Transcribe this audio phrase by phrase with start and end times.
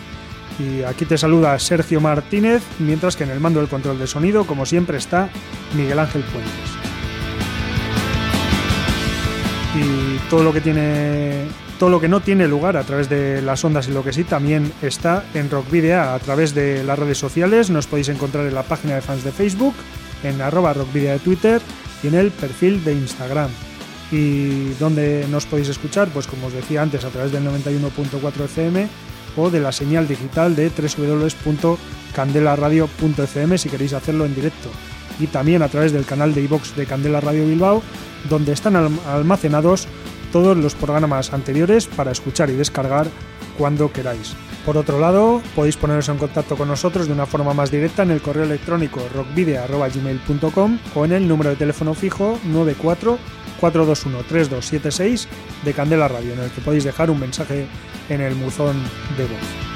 [0.58, 4.46] Y aquí te saluda Sergio Martínez, mientras que en el mando del control de sonido,
[4.46, 5.30] como siempre, está
[5.74, 6.74] Miguel Ángel Puentes
[10.30, 11.46] todo lo que tiene
[11.78, 14.22] todo lo que no tiene lugar a través de las ondas y lo que sí
[14.24, 17.68] también está en Rock Video a través de las redes sociales.
[17.70, 19.74] Nos podéis encontrar en la página de fans de Facebook,
[20.22, 21.60] en arroba rockvidea de Twitter
[22.02, 23.50] y en el perfil de Instagram.
[24.12, 26.08] ¿Y donde nos podéis escuchar?
[26.08, 28.86] Pues como os decía antes, a través del 91.4 FM
[29.36, 34.70] o de la señal digital de www.candelaradio.fm si queréis hacerlo en directo.
[35.18, 37.82] Y también a través del canal de iVox de Candela Radio Bilbao
[38.28, 39.86] donde están almacenados
[40.34, 43.06] todos los programas anteriores para escuchar y descargar
[43.56, 44.34] cuando queráis.
[44.66, 48.10] Por otro lado, podéis poneros en contacto con nosotros de una forma más directa en
[48.10, 53.16] el correo electrónico rockvideo.gmail.com o en el número de teléfono fijo 94
[53.60, 55.28] 421 3276
[55.64, 57.68] de Candela Radio, en el que podéis dejar un mensaje
[58.08, 58.74] en el buzón
[59.16, 59.73] de voz.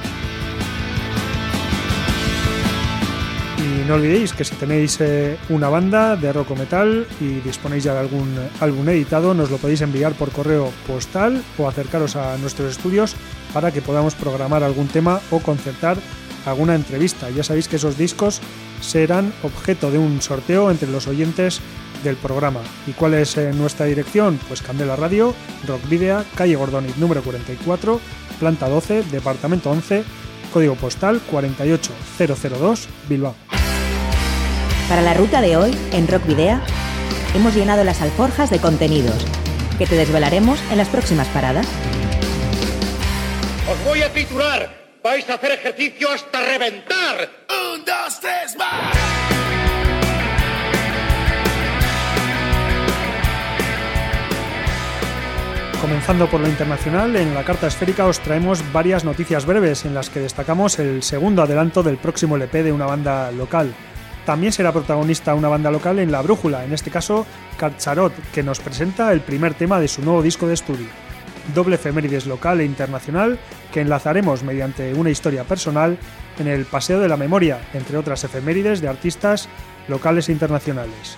[3.88, 7.94] No olvidéis que si tenéis eh, una banda de rock o metal y disponéis ya
[7.94, 8.28] de algún
[8.60, 13.16] álbum editado, nos lo podéis enviar por correo postal o acercaros a nuestros estudios
[13.54, 15.96] para que podamos programar algún tema o concertar
[16.44, 17.30] alguna entrevista.
[17.30, 18.42] Ya sabéis que esos discos
[18.82, 21.60] serán objeto de un sorteo entre los oyentes
[22.04, 22.60] del programa.
[22.86, 24.38] ¿Y cuál es eh, nuestra dirección?
[24.48, 25.34] Pues Candela Radio,
[25.66, 28.00] Rock Video, calle Gordoniz número 44,
[28.38, 30.04] planta 12, departamento 11
[30.52, 33.47] código postal 48002 Bilbao.
[34.88, 36.58] Para la ruta de hoy, en Rock Video,
[37.34, 39.22] hemos llenado las alforjas de contenidos
[39.76, 41.68] que te desvelaremos en las próximas paradas.
[43.70, 44.70] Os voy a titular.
[45.04, 47.28] Vais a hacer ejercicio hasta reventar.
[47.50, 48.96] Un, dos, tres, más.
[55.82, 60.08] Comenzando por lo internacional, en la carta esférica os traemos varias noticias breves en las
[60.08, 63.74] que destacamos el segundo adelanto del próximo LP de una banda local.
[64.28, 67.24] También será protagonista una banda local en La Brújula, en este caso
[67.56, 70.88] Carcharot, que nos presenta el primer tema de su nuevo disco de estudio.
[71.54, 73.38] Doble efemérides local e internacional
[73.72, 75.96] que enlazaremos mediante una historia personal
[76.38, 79.48] en el Paseo de la Memoria, entre otras efemérides de artistas
[79.88, 81.16] locales e internacionales.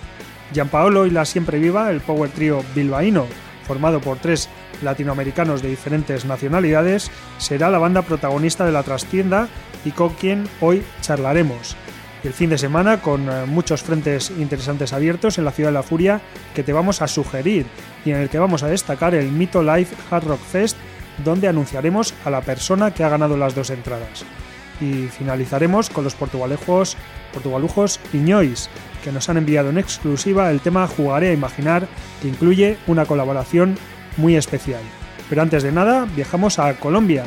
[0.53, 3.25] Gianpaolo y la Siempre Viva, el power trio bilbaíno,
[3.67, 4.47] formado por tres
[4.81, 9.49] latinoamericanos de diferentes nacionalidades, será la banda protagonista de la trastienda
[9.83, 11.75] y con quien hoy charlaremos.
[12.23, 15.83] El fin de semana con eh, muchos frentes interesantes abiertos en la ciudad de la
[15.83, 16.21] Furia
[16.53, 17.65] que te vamos a sugerir
[18.05, 20.77] y en el que vamos a destacar el Mito Life Hard Rock Fest
[21.23, 24.23] donde anunciaremos a la persona que ha ganado las dos entradas.
[24.79, 26.95] Y finalizaremos con los portugalejos,
[27.33, 28.69] portugalujos Iñois,
[29.03, 31.87] que nos han enviado en exclusiva el tema Jugaré a Imaginar,
[32.21, 33.77] que incluye una colaboración
[34.17, 34.81] muy especial.
[35.27, 37.23] Pero antes de nada, viajamos a Colombia,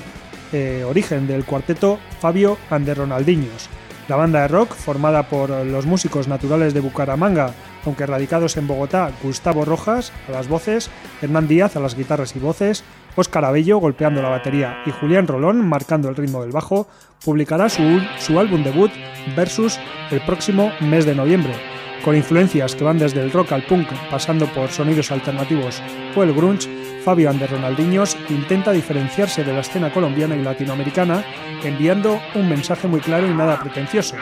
[0.52, 3.68] eh, origen del cuarteto Fabio Ande Ronaldiños.
[4.08, 7.54] La banda de rock, formada por los músicos naturales de Bucaramanga,
[7.86, 10.90] aunque radicados en Bogotá, Gustavo Rojas a las voces,
[11.22, 12.84] Hernán Díaz a las guitarras y voces,
[13.16, 16.86] Óscar Abello golpeando la batería y Julián Rolón marcando el ritmo del bajo,
[17.24, 18.90] publicará su, su álbum debut
[19.36, 19.78] Versus
[20.10, 21.54] el próximo mes de noviembre,
[22.04, 25.82] con influencias que van desde el rock al punk pasando por sonidos alternativos
[26.14, 26.68] o el grunge,
[27.02, 31.24] Fabio Ander Ronaldiños intenta diferenciarse de la escena colombiana y latinoamericana
[31.62, 34.16] enviando un mensaje muy claro y nada pretencioso.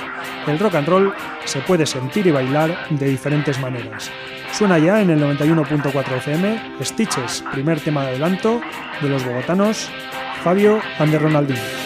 [0.47, 1.15] El rock and roll
[1.45, 4.11] se puede sentir y bailar de diferentes maneras.
[4.53, 8.61] Suena ya en el 91.4 FM Stitches, primer tema de adelanto
[9.01, 9.91] de los bogotanos
[10.43, 11.82] Fabio Ander Ronaldinho.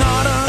[0.00, 0.39] not a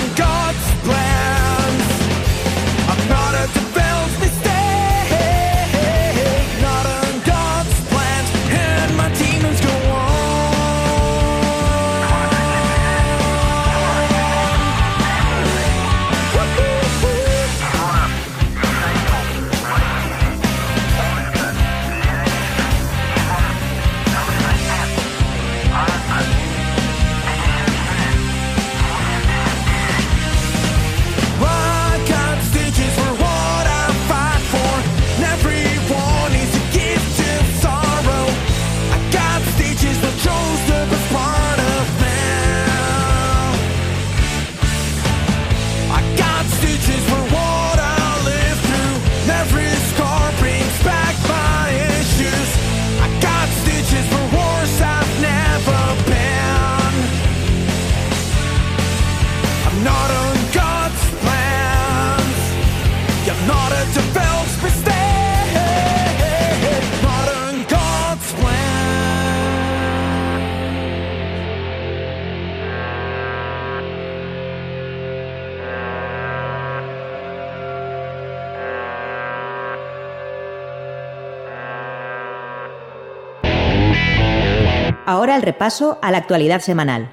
[85.12, 87.12] Ahora el repaso a la actualidad semanal,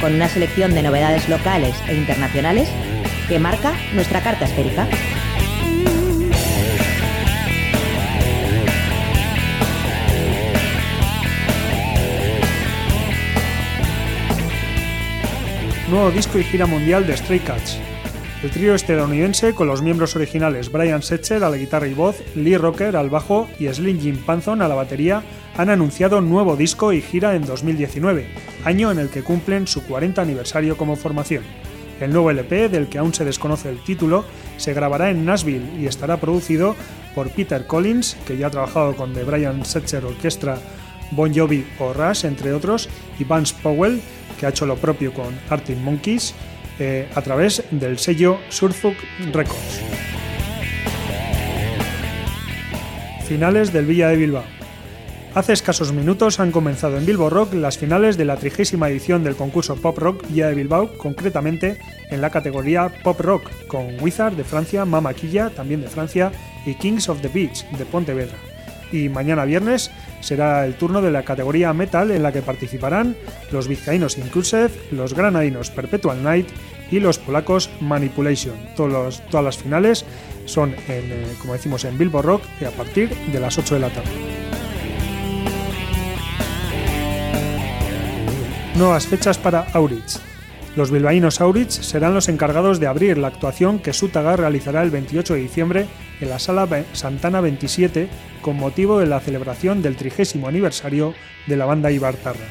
[0.00, 2.68] con una selección de novedades locales e internacionales
[3.28, 4.88] que marca nuestra carta esférica.
[15.88, 17.78] Nuevo disco y gira mundial de Stray Cats.
[18.42, 22.56] El trío estadounidense, con los miembros originales Brian Setzer a la guitarra y voz, Lee
[22.56, 25.22] Rocker al bajo y Slim Jim Panzon a la batería,
[25.56, 28.26] han anunciado nuevo disco y gira en 2019,
[28.64, 31.44] año en el que cumplen su 40 aniversario como formación.
[32.00, 34.24] El nuevo LP, del que aún se desconoce el título,
[34.56, 36.74] se grabará en Nashville y estará producido
[37.14, 40.58] por Peter Collins, que ya ha trabajado con The Brian Setzer Orchestra,
[41.12, 44.00] Bon Jovi o Rush, entre otros, y Vance Powell,
[44.38, 46.34] que ha hecho lo propio con Arctic Monkeys,
[46.80, 48.96] eh, a través del sello Surfuk
[49.32, 49.80] Records.
[53.28, 54.63] Finales del Villa de Bilbao.
[55.34, 59.34] Hace escasos minutos han comenzado en Bilbo Rock las finales de la trigésima edición del
[59.34, 64.44] concurso Pop Rock Villa de Bilbao, concretamente en la categoría Pop Rock, con Wizard de
[64.44, 66.30] Francia, Mama Quilla, también de Francia,
[66.64, 68.36] y Kings of the Beach de Pontevedra.
[68.92, 73.16] Y mañana viernes será el turno de la categoría Metal en la que participarán
[73.50, 76.46] los vizcaínos Inclusive, los granadinos Perpetual Night
[76.92, 78.54] y los polacos Manipulation.
[78.76, 80.04] Todos todas las finales
[80.44, 83.90] son, en, eh, como decimos, en Bilbo Rock a partir de las 8 de la
[83.90, 84.43] tarde.
[88.76, 90.18] Nuevas fechas para Auritz.
[90.74, 95.34] Los bilbaínos Auritz serán los encargados de abrir la actuación que Sutaga realizará el 28
[95.34, 95.86] de diciembre
[96.20, 98.08] en la Sala Santana 27
[98.42, 101.14] con motivo de la celebración del trigésimo aniversario
[101.46, 102.46] de la banda Ibartarra.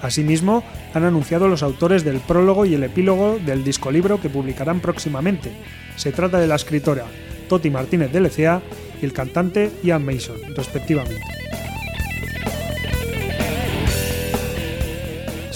[0.00, 0.62] Asimismo,
[0.94, 5.50] han anunciado los autores del prólogo y el epílogo del discolibro que publicarán próximamente.
[5.96, 7.06] Se trata de la escritora
[7.48, 8.62] Toti Martínez de Lecea
[9.02, 11.20] y el cantante Ian Mason, respectivamente.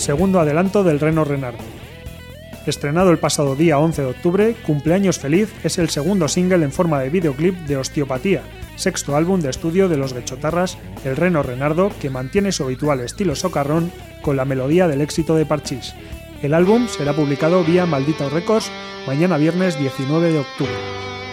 [0.09, 1.59] Segundo adelanto del Reno Renardo.
[2.65, 6.99] Estrenado el pasado día 11 de octubre, Cumpleaños Feliz es el segundo single en forma
[6.99, 8.41] de videoclip de Osteopatía,
[8.75, 13.35] sexto álbum de estudio de los Gechotarras, el Reno Renardo, que mantiene su habitual estilo
[13.35, 15.95] socarrón con la melodía del éxito de Parchís.
[16.41, 18.71] El álbum será publicado vía Maldito Records
[19.07, 20.73] mañana viernes 19 de octubre.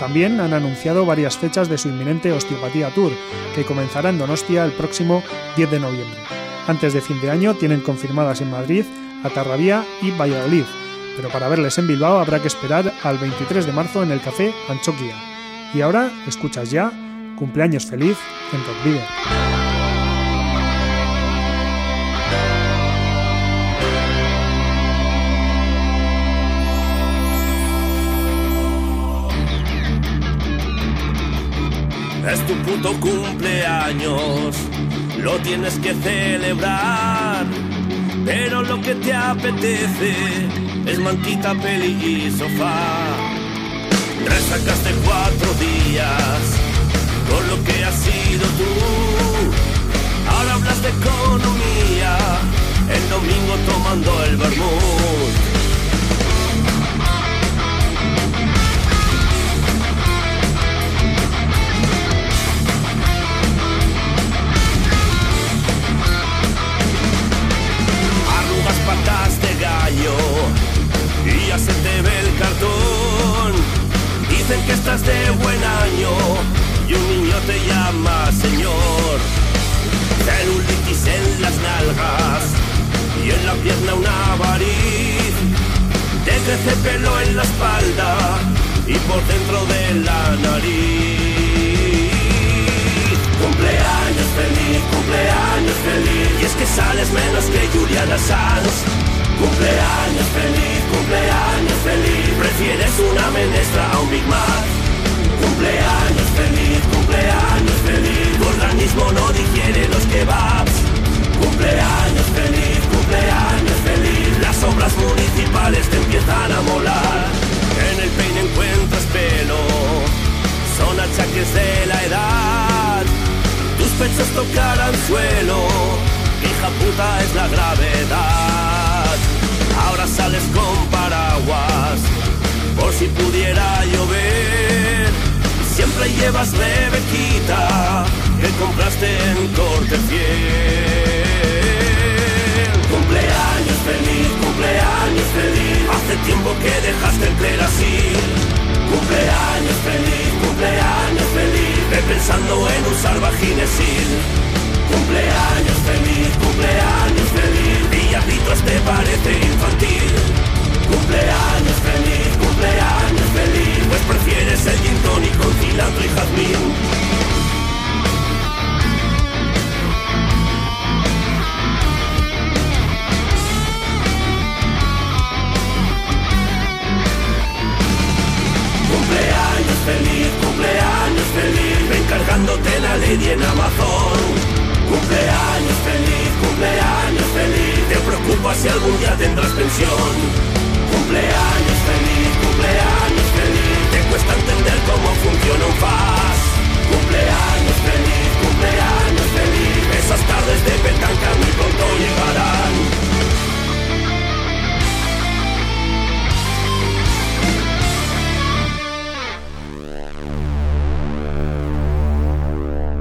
[0.02, 3.14] También han anunciado varias fechas de su inminente Osteopatía Tour,
[3.56, 5.24] que comenzará en Donostia el próximo
[5.56, 6.20] 10 de noviembre.
[6.68, 8.86] Antes de fin de año tienen confirmadas en Madrid,
[9.24, 10.66] Atarrabía y Valladolid,
[11.16, 14.54] pero para verles en Bilbao habrá que esperar al 23 de marzo en el Café
[14.70, 15.16] Anchoquia.
[15.74, 16.92] Y ahora escuchas ya
[17.38, 18.18] Cumpleaños Feliz
[18.54, 19.02] en Rock.
[32.28, 34.56] Es tu puto cumpleaños,
[35.18, 37.46] lo tienes que celebrar.
[38.26, 40.14] Pero lo que te apetece
[40.86, 43.18] es mantita, peli y sofá.
[44.26, 46.42] Resacaste cuatro días
[47.30, 48.74] con lo que has sido tú.
[50.30, 52.18] Ahora hablas de economía,
[52.90, 55.45] el domingo tomando el vermut.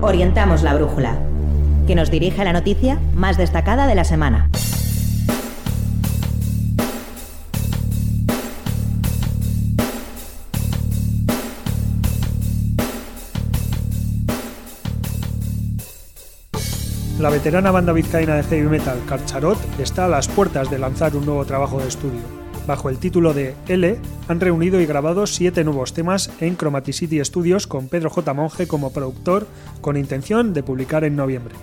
[0.07, 1.17] Orientamos la brújula,
[1.87, 4.51] que nos dirige a la noticia más destacada de la semana.
[17.19, 21.25] La veterana banda vizcaína de heavy metal Carcharot está a las puertas de lanzar un
[21.25, 22.44] nuevo trabajo de estudio.
[22.67, 27.67] Bajo el título de L, han reunido y grabado siete nuevos temas en Chromaticity Studios
[27.67, 28.33] con Pedro J.
[28.33, 29.47] Monge como productor,
[29.83, 31.55] con intención de publicar en noviembre.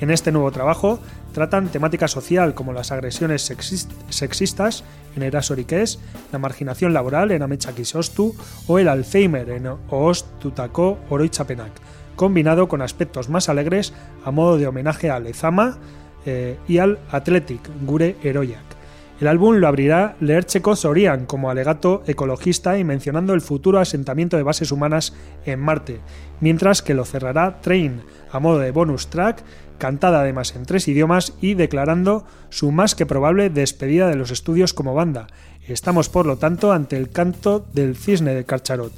[0.00, 0.98] En este nuevo trabajo
[1.32, 4.82] tratan temática social como las agresiones sexist- sexistas
[5.14, 6.00] en Erasoriques,
[6.32, 8.34] la marginación laboral en Amechakisostu
[8.66, 11.70] o el Alzheimer en Oostutako Oroitzapenak,
[12.16, 13.92] combinado con aspectos más alegres
[14.24, 15.78] a modo de homenaje a Lezama
[16.26, 18.79] eh, y al Athletic Gure Eroiak.
[19.20, 24.42] El álbum lo abrirá Leercheko Zorian como alegato ecologista y mencionando el futuro asentamiento de
[24.42, 25.12] bases humanas
[25.44, 26.00] en Marte,
[26.40, 28.00] mientras que lo cerrará Train
[28.32, 29.42] a modo de bonus track,
[29.76, 34.72] cantada además en tres idiomas y declarando su más que probable despedida de los estudios
[34.72, 35.26] como banda.
[35.68, 38.92] Estamos por lo tanto ante el canto del cisne de Carcharot.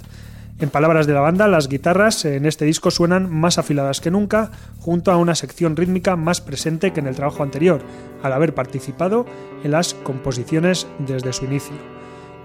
[0.59, 4.51] En palabras de la banda, las guitarras en este disco suenan más afiladas que nunca,
[4.79, 7.83] junto a una sección rítmica más presente que en el trabajo anterior,
[8.23, 9.27] al haber participado
[9.65, 11.75] en las composiciones desde su inicio.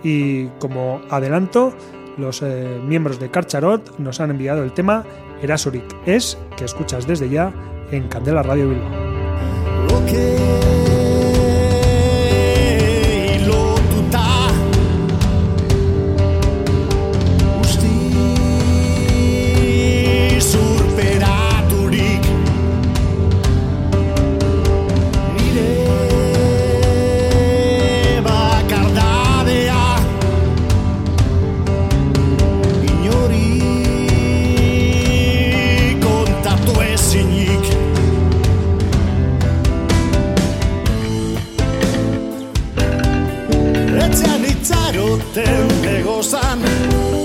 [0.04, 1.76] Y como adelanto,
[2.18, 5.06] los eh, miembros de Carcharot nos han enviado el tema
[5.42, 7.54] Erasuric Es, que escuchas desde ya
[7.92, 10.87] en Candela Radio Bilbao.
[44.92, 45.46] claro te
[45.82, 47.17] me gozan.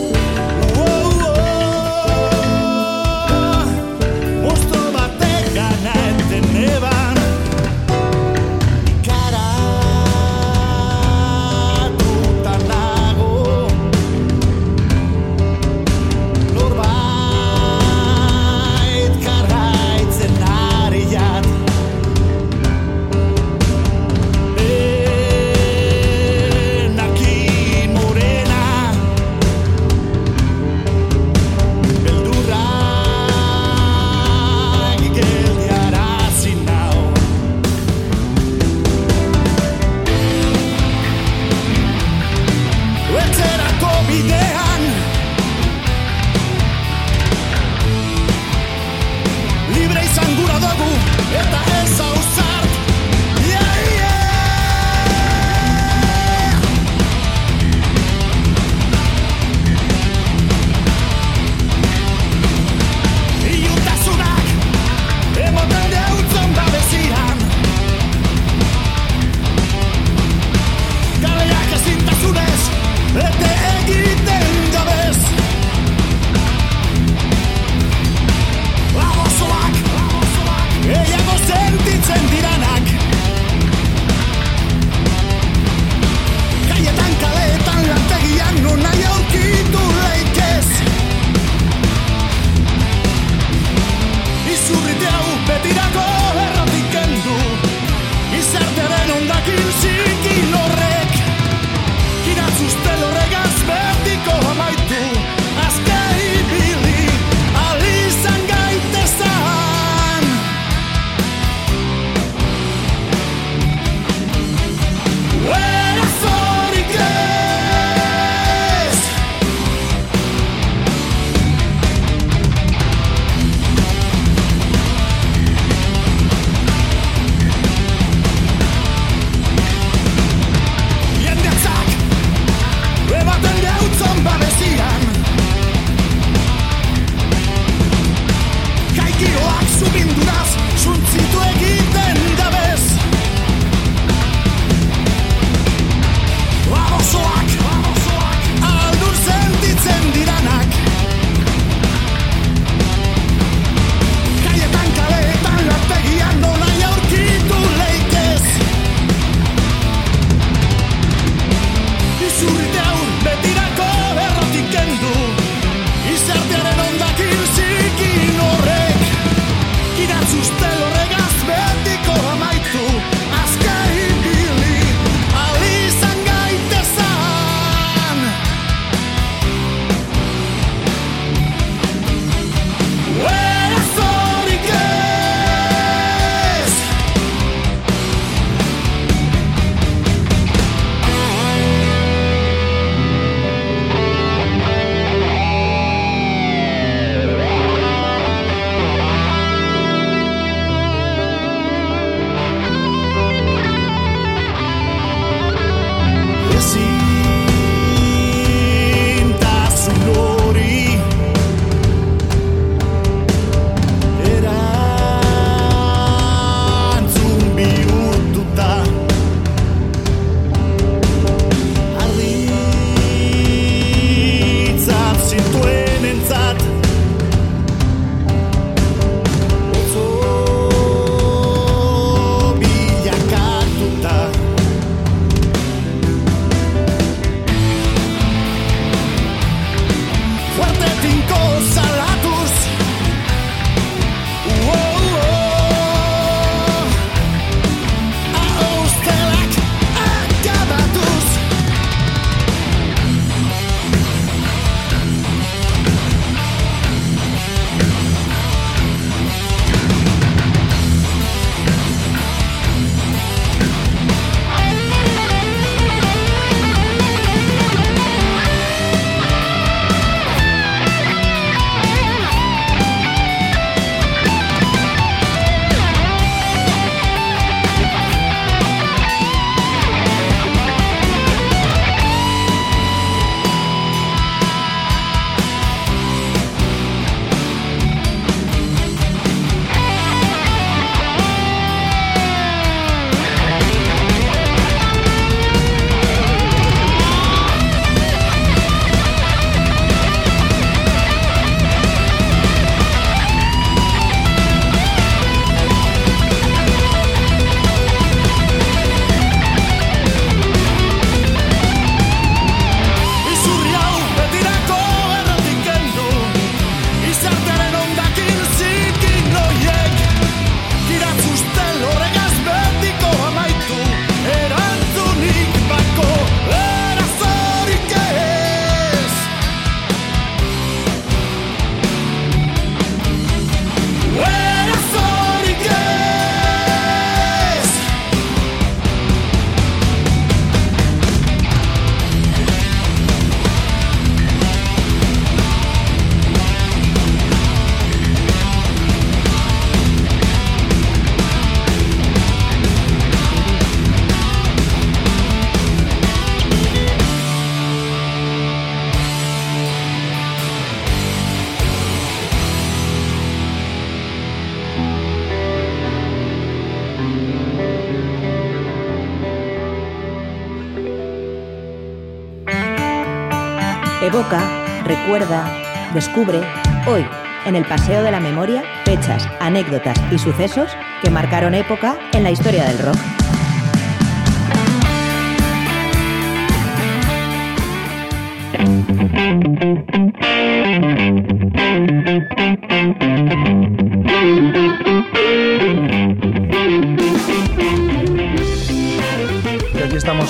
[375.13, 375.45] Recuerda,
[375.93, 376.41] descubre,
[376.87, 377.05] hoy,
[377.45, 380.71] en el Paseo de la Memoria, fechas, anécdotas y sucesos
[381.03, 382.97] que marcaron época en la historia del rock.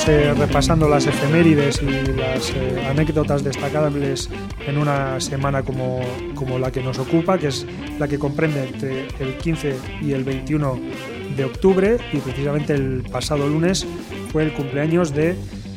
[0.08, 2.11] Eh, repasando las efemérides y
[2.42, 4.28] las eh, anécdotas destacables
[4.66, 6.00] en una semana como,
[6.34, 7.66] como la que nos ocupa, que es
[8.00, 10.80] la que comprende entre el 15 y el 21
[11.36, 13.86] de octubre y precisamente el pasado lunes
[14.32, 15.36] fue el cumpleaños de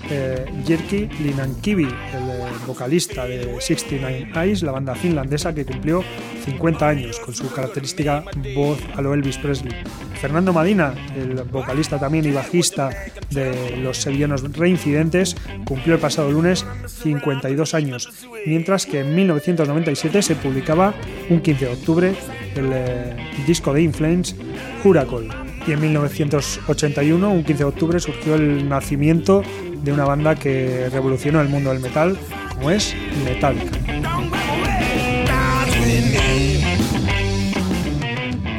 [0.10, 6.04] eh, Jirki Linankivi, el eh, vocalista de 69 Eyes, la banda finlandesa que cumplió
[6.46, 8.24] 50 años con su característica
[8.56, 9.74] voz a lo Elvis Presley.
[10.22, 12.90] Fernando Madina, el vocalista también y bajista
[13.32, 20.36] de los sevillanos Reincidentes, cumplió el pasado lunes 52 años, mientras que en 1997 se
[20.36, 20.94] publicaba
[21.30, 22.16] un 15 de octubre
[22.56, 24.36] el eh, disco de Inflames,
[24.84, 25.30] Huracol.
[25.68, 29.44] Y en 1981, un 15 de octubre, surgió el nacimiento
[29.84, 32.18] de una banda que revolucionó el mundo del metal,
[32.54, 33.85] como es Metallica.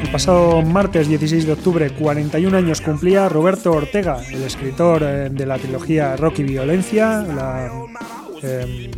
[0.07, 5.45] El pasado martes 16 de octubre, 41 años cumplía Roberto Ortega, el escritor eh, de
[5.45, 7.69] la trilogía Rock y Violencia, la
[8.41, 8.89] eh,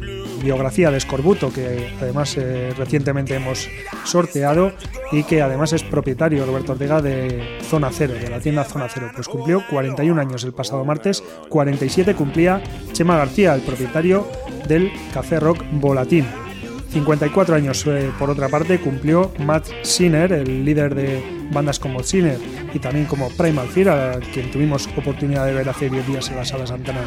[0.43, 3.67] biografía de Escorbuto, que además eh, recientemente hemos
[4.05, 4.71] sorteado
[5.11, 9.09] y que además es propietario, Roberto Ortega, de Zona Cero, de la tienda Zona Cero.
[9.13, 12.61] Pues cumplió 41 años el pasado martes, 47 cumplía
[12.93, 14.27] Chema García, el propietario
[14.67, 16.48] del Café Rock Volatín.
[16.91, 22.39] 54 años, eh, por otra parte, cumplió Matt Sinner, el líder de bandas como Sinner
[22.73, 26.37] y también como Primal Fear, a quien tuvimos oportunidad de ver hace 10 días en
[26.37, 27.01] la sala Santana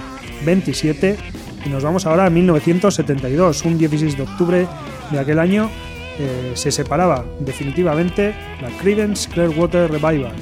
[0.45, 1.16] 27.
[1.66, 4.66] Y nos vamos ahora a 1972, un 16 de octubre
[5.11, 5.68] de aquel año,
[6.18, 10.33] eh, se separaba definitivamente la Creedence Clearwater Revival,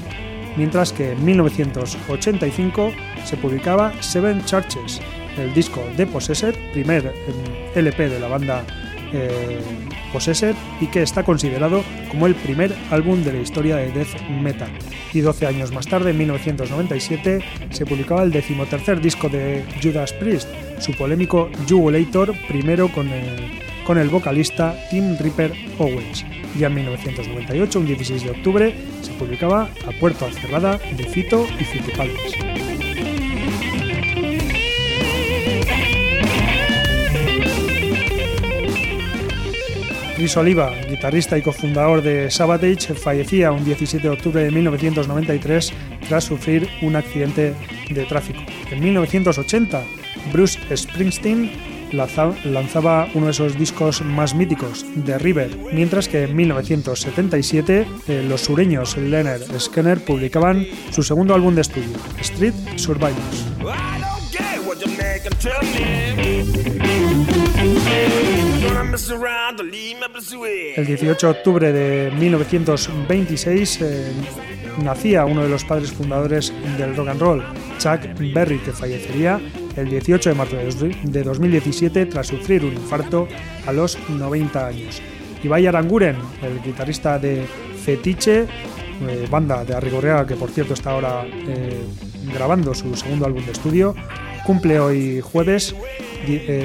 [0.57, 2.93] mientras que en 1985
[3.25, 5.01] se publicaba Seven Churches,
[5.39, 8.65] el disco de Possessed, primer eh, LP de la banda
[9.13, 9.61] eh,
[10.13, 14.71] Possessed y que está considerado como el primer álbum de la historia de death metal.
[15.13, 20.49] Y 12 años más tarde, en 1997, se publicaba el decimotercer disco de Judas Priest,
[20.79, 26.25] su polémico Jugulator, primero con el, vocalista Tim Ripper Owens.
[26.59, 31.65] Ya en 1998, un 16 de octubre, se publicaba A Puerta Cerrada de Fito y
[31.65, 32.70] Fitipaldes.
[40.21, 45.73] Chris Oliva, guitarrista y cofundador de Sabotage, fallecía un 17 de octubre de 1993
[46.07, 47.55] tras sufrir un accidente
[47.89, 48.39] de tráfico.
[48.71, 49.83] En 1980,
[50.31, 51.51] Bruce Springsteen
[51.93, 58.43] lanzaba uno de esos discos más míticos, The River, mientras que en 1977 eh, los
[58.43, 63.47] sureños Leonard Skinner publicaban su segundo álbum de estudio, Street Survivors.
[70.77, 74.13] El 18 de octubre de 1926 eh,
[74.83, 77.45] nacía uno de los padres fundadores del rock and roll,
[77.79, 78.01] Chuck
[78.35, 79.41] Berry, que fallecería
[79.77, 83.29] el 18 de marzo de 2017 tras sufrir un infarto
[83.67, 85.01] a los 90 años.
[85.45, 87.47] Ibai Aranguren, el guitarrista de
[87.85, 91.81] Fetiche, eh, banda de Arrigorriaga que por cierto está ahora eh,
[92.35, 93.95] grabando su segundo álbum de estudio,
[94.45, 95.75] cumple hoy jueves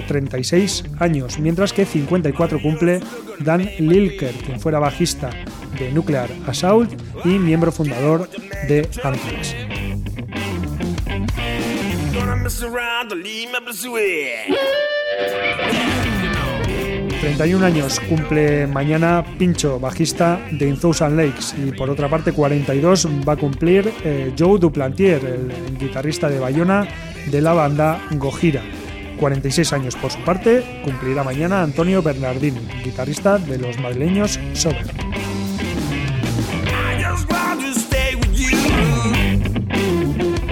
[0.07, 2.99] 36 eh, años, mientras que 54 cumple
[3.39, 5.29] Dan Lilker, quien fuera bajista
[5.77, 6.91] de Nuclear Assault
[7.23, 8.29] y miembro fundador
[8.67, 9.55] de Anthrax.
[17.21, 23.07] 31 años cumple mañana Pincho, bajista de In Thousand Lakes, y por otra parte 42
[23.27, 26.87] va a cumplir eh, Joe Duplantier, el guitarrista de Bayona
[27.25, 28.61] de la banda Gojira.
[29.19, 34.85] 46 años por su parte cumplirá mañana Antonio Bernardini, guitarrista de los madrileños Sober.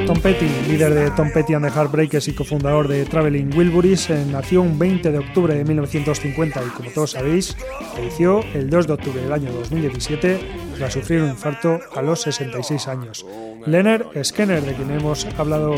[0.05, 4.25] Tom Petty, líder de Tom Petty and the Heartbreakers y cofundador de Traveling Wilburys, eh,
[4.29, 7.55] nació un 20 de octubre de 1950 y como todos sabéis,
[7.95, 10.39] falleció el 2 de octubre del año 2017
[10.77, 13.25] tras sufrir un infarto a los 66 años.
[13.65, 15.75] Leonard Skinner, de quien hemos hablado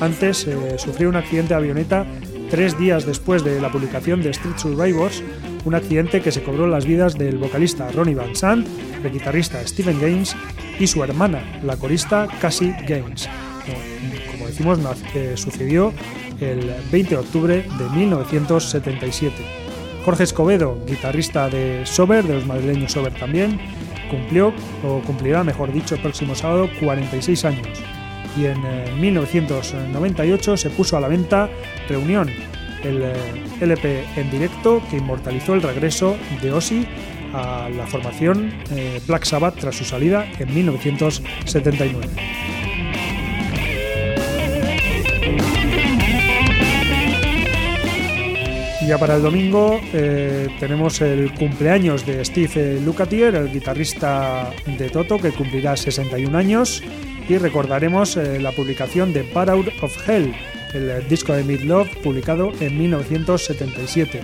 [0.00, 2.06] antes, eh, sufrió un accidente de avioneta
[2.50, 5.22] tres días después de la publicación de Street Survivors,
[5.64, 8.66] un accidente que se cobró las vidas del vocalista Ronnie Van Sant,
[9.02, 10.36] el guitarrista Stephen Gaines
[10.78, 13.28] y su hermana, la corista Cassie Gaines.
[14.30, 14.78] Como decimos,
[15.14, 15.92] eh, sucedió
[16.40, 19.34] el 20 de octubre de 1977.
[20.04, 23.58] Jorge Escobedo, guitarrista de Sober, de los madrileños Sober también,
[24.10, 24.52] cumplió,
[24.84, 27.93] o cumplirá, mejor dicho, el próximo sábado 46 años.
[28.36, 28.60] Y en
[29.00, 31.48] 1998 eh, se puso a la venta
[31.88, 32.28] Reunión,
[32.82, 33.14] el eh,
[33.60, 36.86] LP en directo que inmortalizó el regreso de Ozzy
[37.32, 38.52] a la formación
[39.08, 42.08] Black Sabbath tras su salida en 1979.
[48.86, 55.16] Ya para el domingo eh, tenemos el cumpleaños de Steve Lukather, el guitarrista de Toto,
[55.16, 56.82] que cumplirá 61 años.
[57.28, 60.34] Y recordaremos eh, la publicación de Part Out of Hell,
[60.74, 64.20] el disco de Midlove publicado en 1977.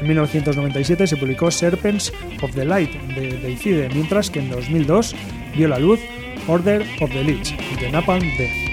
[0.00, 5.14] En 1997 se publicó Serpents of the Light de Deicide, mientras que en 2002
[5.54, 6.00] vio la luz
[6.48, 8.70] Order of the Lich de Napalm Death.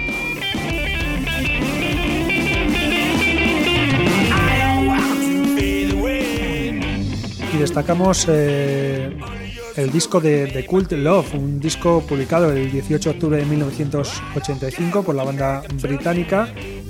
[7.58, 8.87] destacamos eh,
[9.78, 15.04] el disco de The Cult Love, un disco publicado el 18 de octubre de 1985
[15.04, 16.50] por la banda británica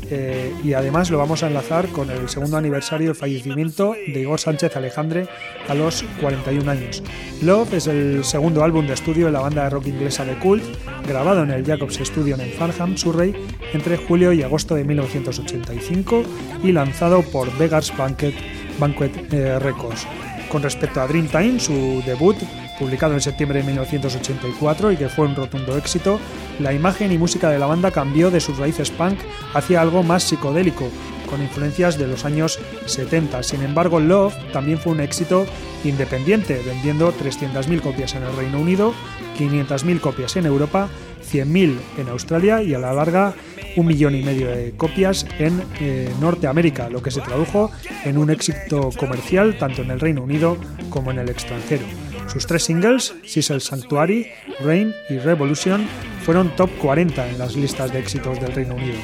[0.10, 4.40] eh, y además lo vamos a enlazar con el segundo aniversario del fallecimiento de Igor
[4.40, 5.28] Sánchez Alejandre
[5.68, 7.04] a los 41 años.
[7.42, 10.64] Love es el segundo álbum de estudio de la banda de rock inglesa The Cult,
[11.06, 13.34] grabado en el Jacobs Studio en Farnham, Surrey,
[13.74, 16.24] entre julio y agosto de 1985
[16.64, 18.34] y lanzado por Vegas Banquet,
[18.80, 20.08] Banquet eh, Records.
[20.50, 22.38] Con respecto a Dreamtime, su debut
[22.78, 26.20] publicado en septiembre de 1984 y que fue un rotundo éxito,
[26.60, 29.20] la imagen y música de la banda cambió de sus raíces punk
[29.54, 30.90] hacia algo más psicodélico,
[31.30, 33.44] con influencias de los años 70.
[33.44, 35.46] Sin embargo, Love también fue un éxito
[35.84, 38.94] independiente, vendiendo 300.000 copias en el Reino Unido,
[39.38, 40.90] 500.000 copias en Europa,
[41.32, 43.36] 100.000 en Australia y a la larga
[43.76, 47.70] un millón y medio de copias en eh, Norteamérica, lo que se tradujo
[48.06, 50.58] en un éxito comercial tanto en el Reino Unido
[50.90, 51.86] como en el extranjero.
[52.28, 54.28] Sus tres singles, Sissel Sanctuary,
[54.60, 55.88] Rain y Revolution,
[56.24, 59.00] fueron top 40 en las listas de éxitos del Reino Unido.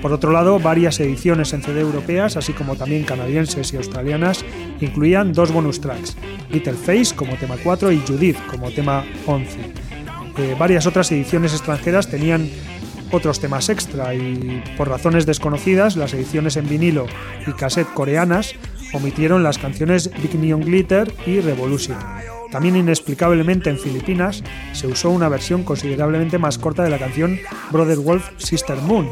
[0.00, 4.44] Por otro lado, varias ediciones en CD europeas, así como también canadienses y australianas,
[4.80, 6.16] incluían dos bonus tracks,
[6.50, 9.58] Little Face como tema 4 y Judith como tema 11.
[10.38, 12.48] Eh, varias otras ediciones extranjeras tenían
[13.10, 17.06] otros temas extra y por razones desconocidas las ediciones en vinilo
[17.46, 18.54] y cassette coreanas
[18.94, 21.98] omitieron las canciones Big Neon Glitter y Revolution.
[22.50, 27.38] También inexplicablemente en Filipinas se usó una versión considerablemente más corta de la canción
[27.70, 29.08] Brother Wolf Sister Moon,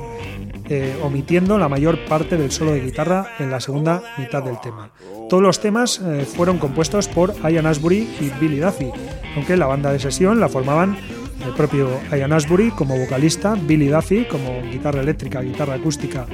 [0.68, 4.90] eh, omitiendo la mayor parte del solo de guitarra en la segunda mitad del tema.
[5.28, 8.90] Todos los temas eh, fueron compuestos por Ian Asbury y Billy Duffy,
[9.36, 10.96] aunque la banda de sesión la formaban
[11.46, 16.26] el propio Ian Asbury como vocalista, Billy Duffy como guitarra eléctrica, guitarra acústica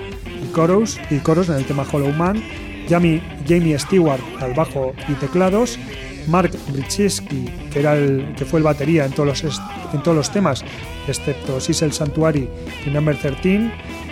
[0.42, 2.42] y coros, y coros en el tema Hollow Man,
[2.88, 5.78] Jamie, Stewart al bajo y teclados,
[6.26, 9.60] Mark Bricheski, que, que fue el batería en todos los,
[9.92, 10.64] en todos los temas,
[11.06, 12.48] excepto Sissel Sanctuary
[12.86, 13.70] y Number 13,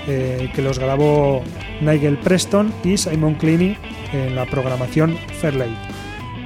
[0.08, 1.42] eh, que los grabó
[1.80, 3.76] Nigel Preston y Simon Cleany
[4.12, 5.76] en la programación Fairlight.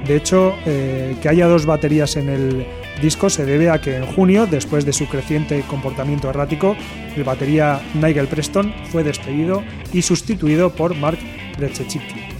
[0.05, 2.65] De hecho, eh, que haya dos baterías en el
[3.01, 6.75] disco se debe a que en junio, después de su creciente comportamiento errático,
[7.15, 11.19] el batería Nigel Preston fue despedido y sustituido por Mark
[11.57, 12.37] Brechechiki.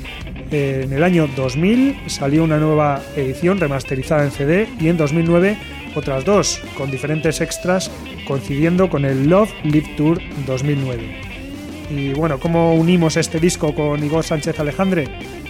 [0.52, 5.58] En el año 2000 salió una nueva edición remasterizada en CD y en 2009
[5.96, 7.92] otras dos, con diferentes extras
[8.28, 11.28] coincidiendo con el Love Live Tour 2009.
[11.90, 15.08] Y bueno, ¿cómo unimos este disco con Igor Sánchez Alejandre?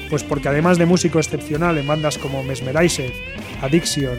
[0.09, 3.11] Pues porque además de músico excepcional en bandas como Mesmerizer,
[3.61, 4.17] Addiction,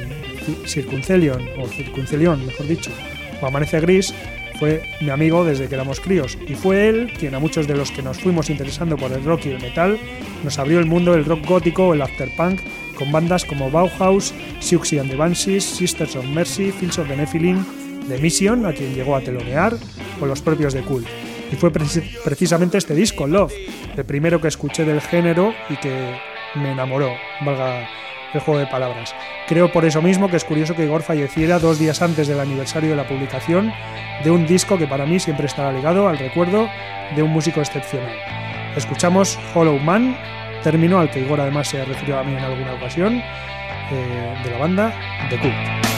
[0.66, 2.90] Circuncelion, o Circuncelion, mejor dicho,
[3.40, 4.12] o Amanece Gris,
[4.58, 7.90] fue mi amigo desde que éramos críos y fue él quien a muchos de los
[7.90, 9.98] que nos fuimos interesando por el rock y el metal
[10.44, 12.60] nos abrió el mundo del rock gótico o el afterpunk
[12.98, 17.64] con bandas como Bauhaus, Siouxsie and the Banshees, Sisters of Mercy, Fields of the Nephilim,
[18.08, 19.76] The Mission, a quien llegó a telonear,
[20.20, 21.06] o los propios de Cult.
[21.52, 23.52] Y fue precisamente este disco, Love,
[23.96, 26.18] el primero que escuché del género y que
[26.56, 27.12] me enamoró,
[27.44, 27.88] valga
[28.34, 29.14] el juego de palabras.
[29.46, 32.90] Creo por eso mismo que es curioso que Igor falleciera dos días antes del aniversario
[32.90, 33.72] de la publicación
[34.22, 36.68] de un disco que para mí siempre estará ligado al recuerdo
[37.14, 38.16] de un músico excepcional.
[38.76, 40.16] Escuchamos Hollow Man,
[40.62, 43.22] término al que Igor además se refirió a mí en alguna ocasión,
[43.90, 44.92] eh, de la banda
[45.30, 45.97] The Cult.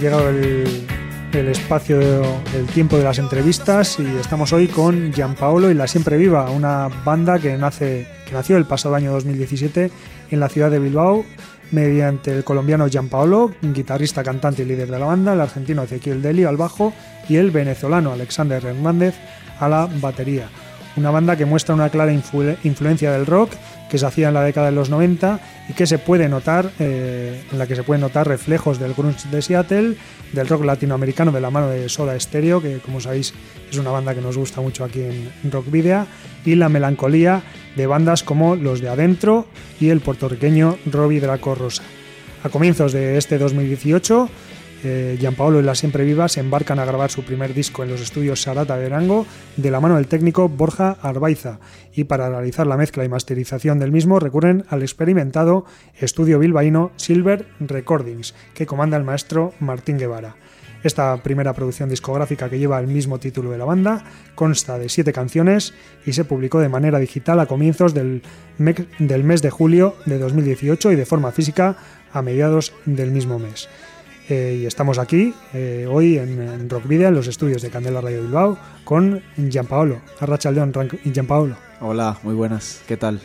[0.00, 5.86] Llegado el, espacio, el tiempo de las entrevistas y estamos hoy con Gianpaolo y La
[5.86, 9.90] Siempre Viva, una banda que, nace, que nació el pasado año 2017
[10.30, 11.24] en la ciudad de Bilbao
[11.70, 16.44] mediante el colombiano Gianpaolo, guitarrista, cantante y líder de la banda, el argentino Ezequiel Deli
[16.44, 16.92] al bajo
[17.28, 19.14] y el venezolano Alexander Hernández
[19.60, 20.48] a la batería.
[20.96, 23.52] Una banda que muestra una clara influ- influencia del rock
[23.90, 27.42] que se hacía en la década de los 90 y que se puede notar, eh,
[27.50, 29.96] en la que se pueden notar reflejos del grunge de Seattle,
[30.32, 33.34] del rock latinoamericano de la mano de Soda Stereo, que como sabéis
[33.70, 36.06] es una banda que nos gusta mucho aquí en, Rock Video,
[36.44, 37.42] y la melancolía
[37.76, 39.46] de bandas como Los de Adentro
[39.80, 41.82] y el puertorriqueño Robbie Draco Rosa.
[42.42, 44.30] A comienzos de este 2018,
[44.82, 48.00] eh, Gianpaolo y la Siempre Viva se embarcan a grabar su primer disco en los
[48.00, 49.26] estudios Sarata de Arango
[49.56, 51.60] de la mano del técnico Borja Arbaiza
[51.94, 55.64] y para realizar la mezcla y masterización del mismo recurren al experimentado
[55.98, 60.36] estudio bilbaíno Silver Recordings que comanda el maestro Martín Guevara.
[60.82, 64.04] Esta primera producción discográfica que lleva el mismo título de la banda
[64.34, 65.74] consta de siete canciones
[66.06, 68.22] y se publicó de manera digital a comienzos del
[68.58, 71.76] mes de julio de 2018 y de forma física
[72.12, 73.68] a mediados del mismo mes.
[74.30, 78.00] Eh, y estamos aquí eh, hoy en, en Rock Video, en los estudios de Candela
[78.00, 80.00] Radio Bilbao, con Gianpaolo.
[80.20, 80.72] Arrachaldeón,
[81.12, 81.56] Gianpaolo.
[81.80, 83.20] Hola, muy buenas, ¿qué tal?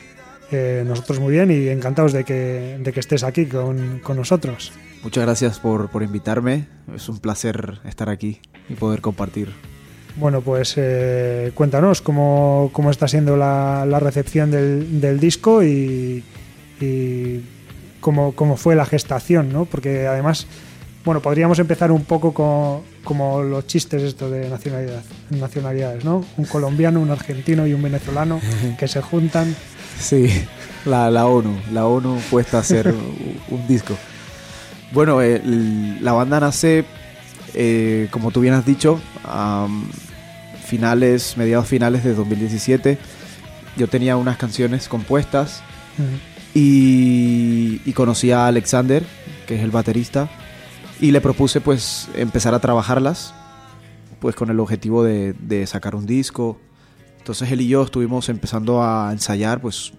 [0.52, 4.74] Eh, nosotros muy bien y encantados de que, de que estés aquí con, con nosotros.
[5.04, 9.50] Muchas gracias por, por invitarme, es un placer estar aquí y poder compartir.
[10.16, 10.76] Bueno, pues
[11.54, 16.24] cuéntanos cómo, cómo está siendo la, la recepción del, del disco y,
[16.82, 17.42] y
[18.00, 19.66] cómo, cómo fue la gestación, ¿no?
[19.66, 20.48] Porque además,
[21.06, 26.26] bueno, podríamos empezar un poco con, como los chistes estos de nacionalidad, nacionalidades, ¿no?
[26.36, 28.42] Un colombiano, un argentino y un venezolano
[28.78, 29.56] que se juntan.
[29.98, 30.28] Sí,
[30.84, 32.94] la, la ONU, la ONU puesta a hacer
[33.50, 33.96] un, disco.
[34.92, 35.42] Bueno, eh,
[36.02, 36.84] la banda nace,
[37.54, 39.70] eh, como tú bien has dicho, a
[40.66, 42.98] finales, mediados finales de 2017.
[43.78, 45.64] Yo tenía unas canciones compuestas
[46.54, 49.02] y, y conocí a Alexander,
[49.48, 50.30] que es el baterista,
[51.00, 53.34] y le propuse pues empezar a trabajarlas,
[54.20, 56.60] pues con el objetivo de, de sacar un disco.
[57.18, 59.94] Entonces él y yo estuvimos empezando a ensayar pues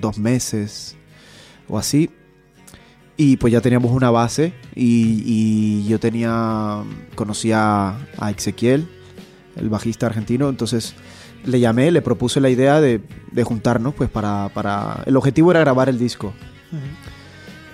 [0.00, 0.96] dos meses
[1.68, 2.10] o así.
[3.16, 6.82] Y pues ya teníamos una base y, y yo tenía,
[7.14, 8.88] conocía a Ezequiel,
[9.56, 10.94] el bajista argentino, entonces
[11.44, 15.02] le llamé, le propuse la idea de, de juntarnos pues para, para...
[15.04, 16.32] El objetivo era grabar el disco.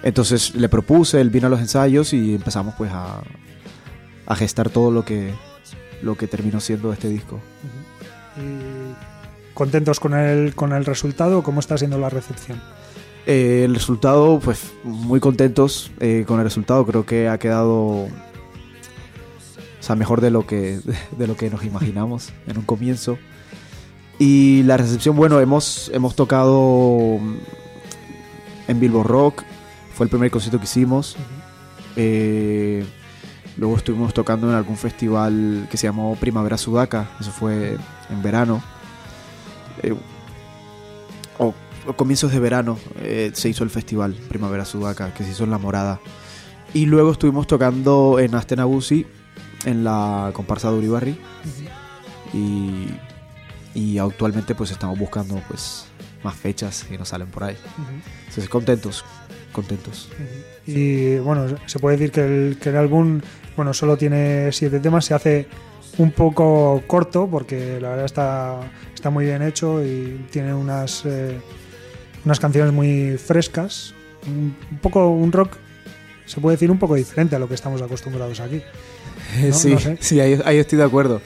[0.07, 3.23] Entonces le propuse, él vino a los ensayos y empezamos pues a,
[4.25, 5.35] a gestar todo lo que,
[6.01, 7.41] lo que terminó siendo este disco.
[8.37, 8.95] Y
[9.53, 12.63] contentos con el, con el resultado, ¿cómo está siendo la recepción?
[13.27, 16.87] Eh, el resultado, pues muy contentos eh, con el resultado.
[16.87, 18.09] Creo que ha quedado, o
[19.81, 20.79] sea, mejor de lo que
[21.19, 23.19] de lo que nos imaginamos en un comienzo.
[24.21, 27.19] Y la recepción, bueno, hemos hemos tocado
[28.69, 29.43] en Bilbo Rock.
[29.97, 31.17] Fue el primer concierto que hicimos.
[31.97, 32.85] Eh,
[33.57, 37.09] luego estuvimos tocando en algún festival que se llamó Primavera Sudaca.
[37.19, 37.79] Eso fue
[38.11, 38.63] en verano.
[39.83, 39.95] Eh,
[41.39, 41.55] o
[41.87, 45.51] o comienzos de verano eh, se hizo el festival Primavera Sudaca, que se hizo en
[45.51, 46.01] La Morada.
[46.75, 49.07] Y luego estuvimos tocando en Astenagusi,
[49.65, 51.19] en la comparsa de Uribarri.
[52.35, 52.89] Y,
[53.75, 55.87] y actualmente pues estamos buscando pues
[56.25, 57.57] más fechas que nos salen por ahí.
[58.21, 59.05] Entonces contentos,
[59.57, 60.11] contentos.
[60.67, 63.23] Y bueno, se puede decir que el, que el álbum,
[63.57, 65.49] bueno, solo tiene siete temas, se hace
[65.97, 68.61] un poco corto porque la verdad está,
[68.95, 71.41] está muy bien hecho y tiene unas, eh,
[72.27, 73.95] unas canciones muy frescas,
[74.27, 75.57] un un poco un rock,
[76.27, 78.61] se puede decir un poco diferente a lo que estamos acostumbrados aquí.
[79.43, 79.97] No, sí, no sé.
[80.01, 81.23] sí, ahí, ahí estoy de acuerdo.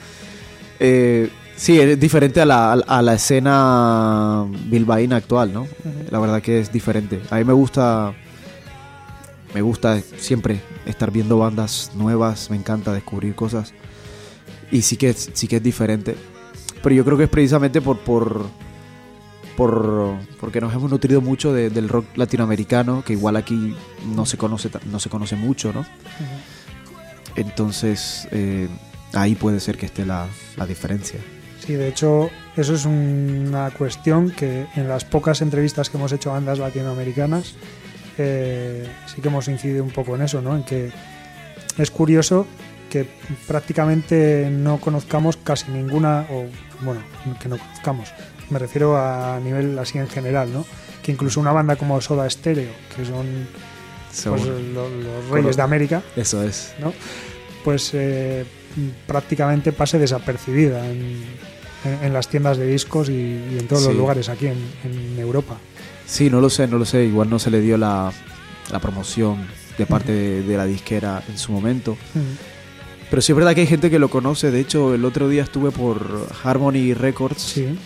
[0.79, 5.67] Eh, sí, es diferente a la, a la escena bilbaína actual, ¿no?
[6.09, 7.19] La verdad que es diferente.
[7.29, 8.13] A mí me gusta,
[9.53, 13.73] me gusta siempre estar viendo bandas nuevas, me encanta descubrir cosas.
[14.71, 16.15] Y sí que, sí que es diferente.
[16.81, 18.45] Pero yo creo que es precisamente por, por,
[19.57, 23.75] por porque nos hemos nutrido mucho de- del rock latinoamericano, que igual aquí
[24.15, 25.85] no se conoce, no se conoce mucho, ¿no?
[27.35, 28.67] Entonces, eh,
[29.13, 30.27] ahí puede ser que esté la,
[30.57, 31.19] la diferencia.
[31.65, 36.31] Sí, de hecho, eso es una cuestión que en las pocas entrevistas que hemos hecho
[36.31, 37.53] a bandas latinoamericanas,
[38.17, 40.55] eh, sí que hemos incidido un poco en eso, ¿no?
[40.55, 40.91] En que
[41.77, 42.45] es curioso
[42.89, 43.07] que
[43.47, 46.45] prácticamente no conozcamos casi ninguna, o
[46.81, 47.01] bueno,
[47.41, 48.13] que no conozcamos,
[48.49, 50.65] me refiero a nivel así en general, ¿no?
[51.01, 53.47] Que incluso una banda como Soda Stereo, que son
[54.29, 56.73] pues, lo- los reyes de América, Eso es.
[56.79, 56.93] ¿no?
[57.63, 58.43] pues eh,
[59.07, 61.23] prácticamente pase desapercibida en,
[61.85, 65.19] en- en las tiendas de discos y, y en todos los lugares aquí en, en
[65.19, 65.57] Europa.
[66.11, 67.05] Sí, no lo sé, no lo sé.
[67.05, 68.11] Igual no se le dio la,
[68.69, 69.47] la promoción
[69.77, 71.97] de parte de, de la disquera en su momento.
[73.09, 74.51] Pero sí es verdad que hay gente que lo conoce.
[74.51, 77.77] De hecho, el otro día estuve por Harmony Records Sí,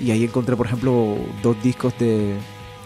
[0.00, 2.34] y ahí encontré, por ejemplo, dos discos de,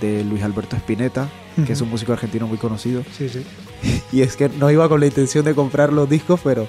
[0.01, 1.29] de Luis Alberto Spinetta,
[1.65, 3.05] que es un músico argentino muy conocido.
[3.17, 3.45] sí, sí.
[4.13, 6.67] Y es que no iba con la intención de comprar los discos, pero,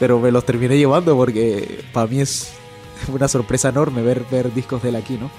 [0.00, 2.54] pero me los terminé llevando porque para mí es
[3.08, 5.30] una sorpresa enorme ver, ver discos de él aquí, ¿no?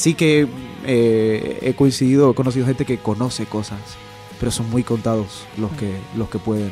[0.00, 0.48] Sí que
[0.86, 3.80] eh, he coincidido, he conocido gente que conoce cosas,
[4.38, 6.70] pero son muy contados los que, los que pueden.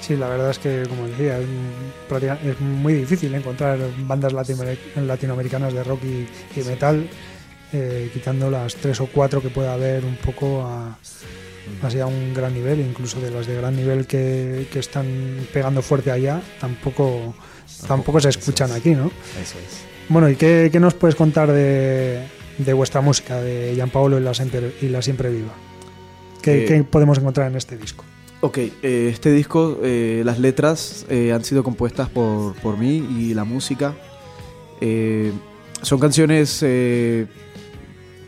[0.00, 5.84] Sí, la verdad es que, como decía, es, muy difícil encontrar bandas latinoamer- latinoamericanas de
[5.84, 6.26] rock y,
[6.60, 7.08] y metal,
[7.72, 10.98] eh, quitando las tres o cuatro que pueda haber un poco a,
[11.82, 15.80] así a un gran nivel, incluso de las de gran nivel que, que están pegando
[15.80, 17.36] fuerte allá, tampoco,
[17.86, 19.12] tampoco se escuchan aquí, ¿no?
[19.40, 19.85] Eso es.
[20.08, 22.22] Bueno, ¿y qué, qué nos puedes contar de,
[22.58, 25.52] de vuestra música, de Gianpaolo y la Siempre, y la siempre Viva?
[26.42, 28.04] ¿Qué, Eh, qué podemos encontrar en este disco?
[28.40, 33.44] Ok, eh, este disco, eh, las letras han sido compuestas por, por mí y la
[33.44, 33.94] música.
[35.82, 36.64] son canciones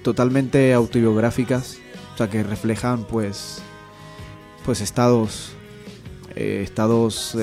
[0.03, 1.79] totalmente autobiográficas,
[2.15, 3.61] o sea, que reflejan pues,
[4.65, 5.53] pues estados,
[6.35, 7.37] estados...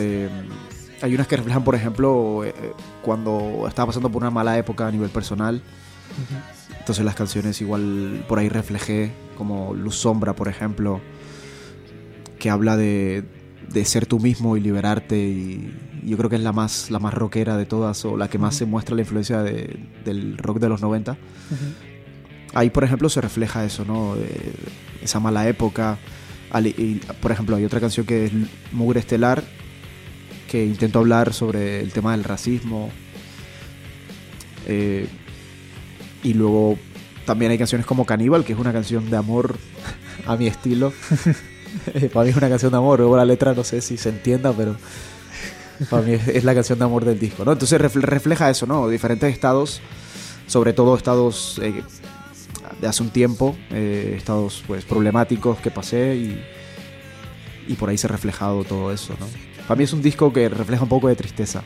[1.05, 2.53] eh, hay unas que reflejan, por ejemplo, eh,
[3.01, 5.61] cuando estaba pasando por una mala época a nivel personal.
[6.79, 11.01] Entonces las canciones igual por ahí reflejé, como Luz Sombra, por ejemplo,
[12.39, 13.23] que habla de,
[13.69, 15.17] de ser tú mismo y liberarte.
[15.17, 18.37] Y yo creo que es la más, la más rockera de todas, o la que
[18.37, 21.17] más se muestra la influencia de- del rock de los 90.
[22.53, 24.15] Ahí, por ejemplo, se refleja eso, ¿no?
[24.15, 24.53] Eh,
[25.01, 25.97] esa mala época.
[26.51, 28.31] Al- y, por ejemplo, hay otra canción que es
[28.71, 29.43] Mugre Estelar,
[30.49, 32.91] que intento hablar sobre el tema del racismo.
[34.67, 35.07] Eh,
[36.23, 36.77] y luego
[37.25, 39.57] también hay canciones como Caníbal, que es una canción de amor
[40.25, 40.93] a mi estilo.
[41.93, 42.99] Eh, para mí es una canción de amor.
[42.99, 44.77] Luego la letra no sé si se entienda, pero
[45.89, 47.43] para mí es, es la canción de amor del disco.
[47.43, 47.51] ¿no?
[47.51, 48.87] Entonces refle- refleja eso, ¿no?
[48.87, 49.81] Diferentes estados,
[50.47, 51.83] sobre todo estados eh,
[52.79, 56.41] de hace un tiempo, eh, estados pues problemáticos que pasé y,
[57.67, 59.25] y por ahí se ha reflejado todo eso, ¿no?
[59.67, 61.63] Para mí es un disco que refleja un poco de tristeza.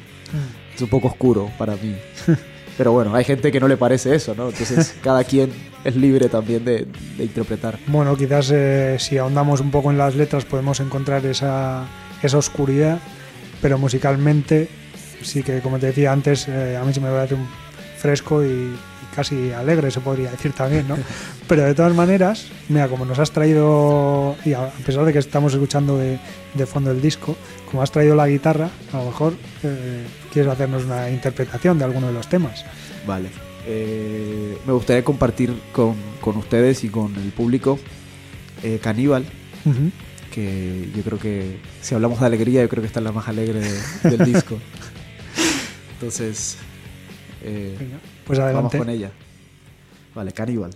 [0.73, 1.95] Es un poco oscuro para mí.
[2.77, 4.49] Pero bueno, hay gente que no le parece eso, ¿no?
[4.49, 5.51] Entonces cada quien
[5.83, 6.87] es libre también de,
[7.17, 7.77] de interpretar.
[7.87, 11.85] Bueno, quizás eh, si ahondamos un poco en las letras podemos encontrar esa,
[12.23, 12.99] esa oscuridad,
[13.61, 14.69] pero musicalmente
[15.21, 17.47] sí que, como te decía antes, eh, a mí se me parece un
[17.97, 18.77] fresco y, y
[19.15, 20.97] casi alegre, se podría decir también, ¿no?
[21.47, 25.53] Pero de todas maneras, mira, como nos has traído, y a pesar de que estamos
[25.53, 26.19] escuchando de,
[26.53, 27.35] de fondo el disco,
[27.69, 29.33] como has traído la guitarra, a lo mejor
[29.63, 32.65] eh, quieres hacernos una interpretación de alguno de los temas.
[33.07, 33.29] Vale.
[33.65, 37.77] Eh, me gustaría compartir con, con ustedes y con el público
[38.63, 39.25] eh, Caníbal,
[39.65, 39.91] Ujú.
[40.31, 43.27] que yo creo que si hablamos de alegría, yo creo que esta es la más
[43.27, 44.57] alegre de- del disco.
[45.93, 46.57] Entonces,
[47.43, 47.75] eh,
[48.29, 49.09] Pues vamos con ella.
[50.13, 50.69] Vale, Caníbal.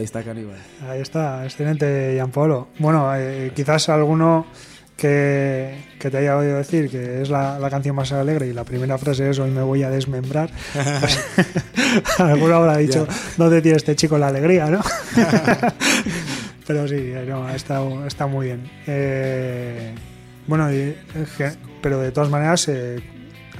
[0.00, 0.56] Ahí está Caníbal.
[0.88, 2.68] Ahí está, excelente, Gianpolo.
[2.78, 4.46] Bueno, eh, quizás alguno
[4.96, 8.64] que, que te haya oído decir que es la, la canción más alegre y la
[8.64, 10.50] primera frase es hoy me voy a desmembrar.
[10.72, 11.20] Pues,
[12.18, 14.80] alguno habrá dicho, ¿dónde tiene este chico la alegría, no?
[16.66, 18.70] Pero sí, eh, no, está, está muy bien.
[18.86, 19.94] Eh,
[20.46, 20.96] bueno, y,
[21.82, 23.02] pero de todas maneras, eh,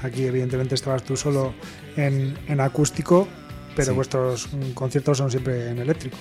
[0.03, 1.53] aquí evidentemente estabas tú solo
[1.99, 3.29] en, en acústico,
[3.77, 3.95] pero Sí.
[3.95, 6.17] vuestros mm, conciertos son siempre en eléctrico.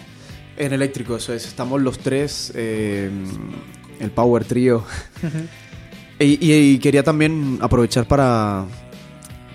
[0.57, 1.45] En eléctrico, eso es.
[1.45, 3.09] Estamos los tres, eh,
[3.99, 4.83] el Power Trio.
[6.19, 8.65] y, y- y quería también aprovechar para,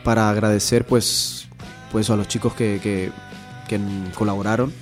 [0.03, 1.47] para agradecer pues,
[1.93, 3.11] pues a los chicos que, que-
[3.69, 4.73] que n- colaboraron.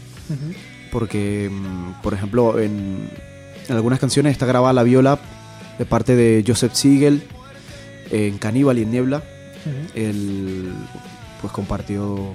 [0.91, 3.09] Porque, mm, por ejemplo, en,
[3.69, 5.19] en algunas canciones está grabada la viola
[5.79, 7.23] de parte de Joseph Siegel
[8.11, 9.23] en Caníbal y en Niebla.
[9.95, 10.73] Él
[11.41, 12.33] pues compartió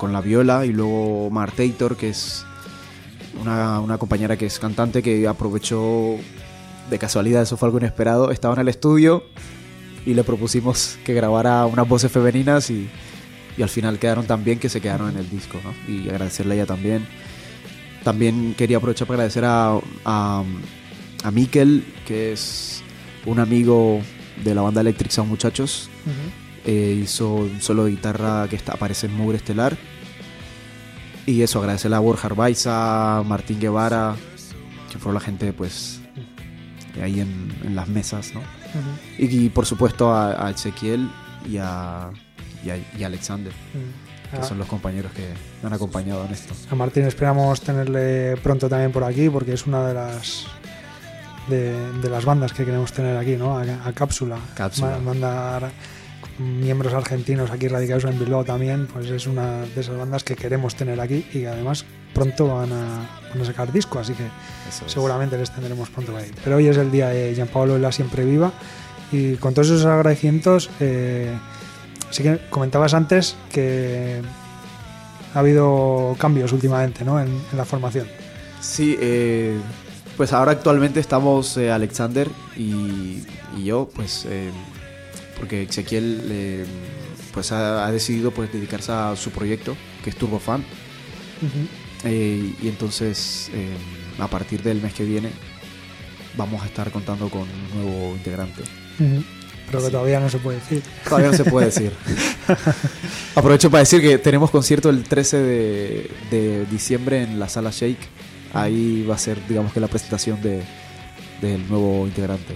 [0.00, 2.46] con la viola y luego Mar Tator, que es
[3.38, 6.16] una, una compañera que es cantante que aprovechó
[6.88, 9.22] de casualidad, eso fue algo inesperado, estaba en el estudio
[10.06, 12.88] y le propusimos que grabara unas voces femeninas y,
[13.58, 15.58] y al final quedaron tan bien que se quedaron en el disco.
[15.86, 17.06] Y agradecerle a ella también.
[18.02, 20.42] También quería aprovechar para agradecer a, a,
[21.22, 22.82] a Mikel, que es
[23.26, 24.00] un amigo
[24.42, 25.90] de la banda Electric Sound Muchachos.
[26.72, 29.76] Eh, hizo un solo de guitarra que está, aparece en Mugre Estelar.
[31.26, 34.14] Y eso, agradecerle a Borja Arbaiza, Martín Guevara,
[34.92, 36.00] que fueron la gente, pues,
[36.94, 38.40] de ahí en, en las mesas, ¿no?
[39.18, 41.10] y, y, por supuesto a, a Ezequiel
[41.44, 42.10] y a,
[42.64, 43.52] y a, y a Alexander,
[44.30, 45.26] que Ah, son los compañeros que
[45.60, 46.54] me han acompañado en esto.
[46.70, 50.46] A Martín esperamos tenerle pronto también por aquí porque es una de las
[51.48, 53.58] de, de las bandas que queremos tener aquí, ¿no?
[53.58, 54.38] A, a Cápsula.
[54.54, 54.98] Cápsula.
[54.98, 55.72] Mandar
[56.40, 60.74] miembros argentinos aquí radicados en Bilbao también, pues es una de esas bandas que queremos
[60.74, 61.84] tener aquí y que además
[62.14, 64.24] pronto van a, van a sacar disco, así que
[64.68, 64.92] Eso es.
[64.92, 66.30] seguramente les tendremos pronto ahí.
[66.42, 68.52] Pero hoy es el día de Gianpaolo La Siempre Viva
[69.12, 71.32] y con todos esos agradecimientos, eh,
[72.10, 74.20] sí que comentabas antes que
[75.34, 77.20] ha habido cambios últimamente ¿no?
[77.20, 78.06] en, en la formación.
[78.60, 79.56] Sí, eh,
[80.16, 83.22] pues ahora actualmente estamos eh, Alexander y,
[83.56, 84.50] y yo, pues eh,
[85.40, 86.66] porque Ezequiel eh,
[87.32, 89.74] pues ha, ha decidido pues dedicarse a su proyecto
[90.04, 90.62] que es Turbofan
[92.04, 93.74] Eh, y entonces eh,
[94.18, 95.30] a partir del mes que viene
[96.36, 98.62] vamos a estar contando con un nuevo integrante.
[99.66, 100.82] Pero que todavía no se puede decir.
[101.04, 101.92] Todavía no se puede decir.
[103.34, 108.08] Aprovecho para decir que tenemos concierto el 13 de, de diciembre en la sala Shake.
[108.52, 110.62] Ahí va a ser, digamos que la presentación de,
[111.40, 112.54] del nuevo integrante.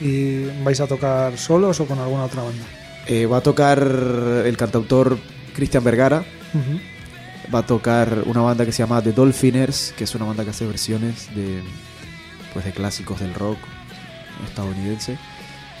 [0.00, 2.64] ¿Y vais a tocar solos o con alguna otra banda?
[3.06, 3.78] Eh, va a tocar
[4.44, 5.18] el cantautor
[5.54, 6.24] Cristian Vergara.
[7.52, 10.50] Va a tocar una banda que se llama The Dolphiners, que es una banda que
[10.50, 11.60] hace versiones de,
[12.52, 13.58] pues, de clásicos del rock
[14.46, 15.18] estadounidense.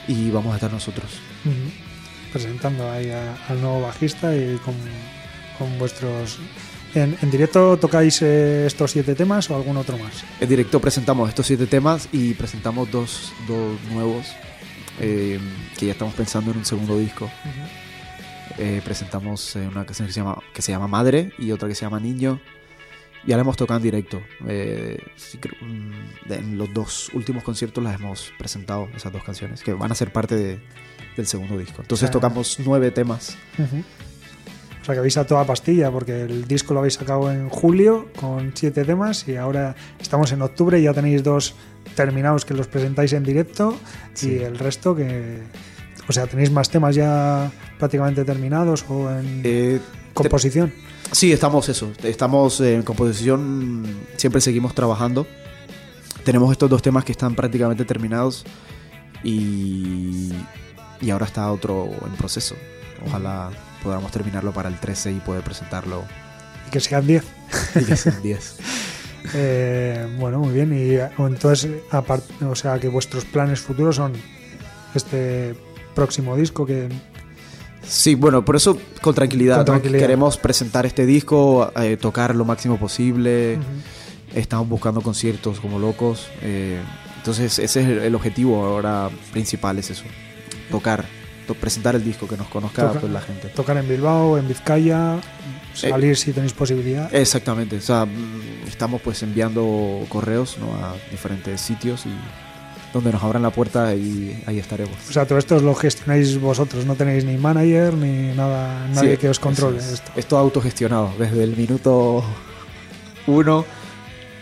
[0.08, 1.12] Y vamos a estar nosotros.
[2.32, 4.74] Presentando ahí a- al nuevo bajista y con,
[5.58, 6.38] con vuestros...
[6.94, 10.24] ¿En, en directo tocáis eh, estos siete temas o algún otro más?
[10.40, 14.26] En directo presentamos estos siete temas y presentamos dos, dos nuevos
[15.00, 15.38] eh,
[15.78, 17.30] que ya estamos pensando en un segundo disco.
[18.58, 21.74] Eh, presentamos eh, una canción que se, llama, que se llama Madre y otra que
[21.74, 22.40] se llama Niño.
[23.26, 24.20] Ya la hemos tocado en directo.
[24.48, 24.98] Eh,
[25.60, 29.94] mm, en los dos últimos conciertos las hemos presentado, esas dos canciones, que van a
[29.94, 30.58] ser parte de-
[31.16, 31.82] del segundo disco.
[31.82, 33.36] Entonces tocamos nueve temas.
[34.80, 38.08] O sea que habéis a toda pastilla, porque el disco lo habéis sacado en julio
[38.18, 41.54] con siete temas y ahora estamos en octubre y ya tenéis dos
[41.94, 43.76] terminados que los presentáis en directo
[44.14, 44.32] Sí.
[44.32, 45.38] y el resto que...
[46.08, 49.80] O sea, tenéis más temas ya prácticamente terminados o en Eh,
[50.14, 50.72] composición.
[51.12, 51.90] Sí, estamos eso.
[52.02, 53.84] Estamos en composición,
[54.16, 55.26] siempre seguimos trabajando.
[56.24, 58.44] Tenemos estos dos temas que están prácticamente terminados
[59.22, 60.32] y,
[61.00, 62.56] y ahora está otro en proceso.
[63.06, 63.50] Ojalá
[63.82, 66.04] podamos terminarlo para el 13 y poder presentarlo
[66.66, 67.24] Y que sean 10.
[67.80, 68.56] y que sean 10.
[69.34, 70.72] Eh, bueno, muy bien.
[70.72, 74.12] Y eh, entonces, apart- o sea, que vuestros planes futuros son
[74.94, 75.54] este
[75.94, 76.88] próximo disco que
[77.86, 79.56] Sí, bueno, por eso con tranquilidad.
[79.56, 79.72] Con ¿no?
[79.72, 80.00] tranquilidad.
[80.00, 83.58] Queremos presentar este disco, eh, tocar lo máximo posible.
[84.34, 86.28] Estamos buscando conciertos como locos.
[86.42, 86.80] eh,
[87.18, 90.04] entonces ese es el, el objetivo ahora principal, es eso.
[90.70, 91.04] Tocar,
[91.54, 93.48] presentar el disco, que nos conozca Toca- pues, la gente.
[93.48, 95.18] tocar en Bilbao, en Vizcaya,
[95.74, 97.12] salir si tenéis posibilidad.
[97.14, 98.06] Exactamente, o sea,
[98.68, 100.74] estamos pues enviando correos ¿no?
[100.84, 102.10] a diferentes sitios y
[102.92, 104.94] donde nos abran la puerta y ahí estaremos.
[105.08, 109.16] O sea, todo esto lo gestionáis vosotros, no tenéis ni manager ni nada, nadie Sí,
[109.18, 109.92] que os controle es.
[109.92, 110.10] esto.
[110.16, 112.24] Es todo autogestionado, desde el minuto
[113.28, 113.64] uno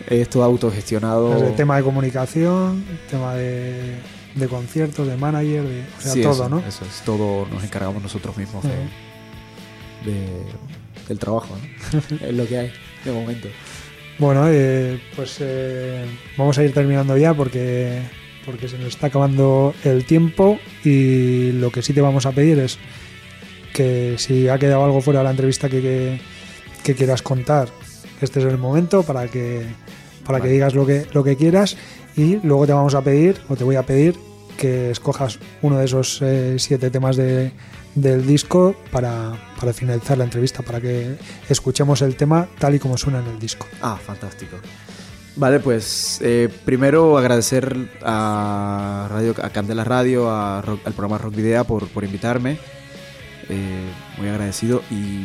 [0.08, 1.34] es todo autogestionado.
[1.34, 3.96] Desde tema de comunicación, tema de,
[4.34, 6.58] de conciertos, de manager, de, o sea, Sí, todo, eso, ¿no?
[6.60, 10.44] Eso es, todo nos encargamos nosotros mismos de- de-
[11.08, 11.56] del trabajo,
[11.92, 11.98] ¿no?
[12.26, 12.72] es lo que hay
[13.04, 13.48] de momento.
[14.18, 16.04] Bueno, eh, pues eh,
[16.36, 18.00] vamos a ir terminando ya porque,
[18.44, 22.58] porque se nos está acabando el tiempo y lo que sí te vamos a pedir
[22.58, 22.78] es
[23.72, 26.20] que si ha quedado algo fuera de la entrevista que, que,
[26.82, 27.68] que quieras contar,
[28.20, 29.62] este es el momento para que,
[30.26, 31.76] para que digas lo que, lo que quieras
[32.18, 34.16] y luego te vamos a pedir, o te voy a pedir,
[34.58, 37.52] que escojas uno de esos eh, siete temas de,
[37.94, 41.16] del disco para, para finalizar la entrevista, para que
[41.48, 43.66] escuchemos el tema tal y como suena en el disco.
[43.80, 44.56] Ah, fantástico.
[45.36, 51.36] Vale, pues eh, primero agradecer a Radio a Candela Radio, a Rock- al programa Rock
[51.36, 52.58] Video por, por invitarme.
[53.48, 53.88] Eh,
[54.18, 55.24] muy agradecido y,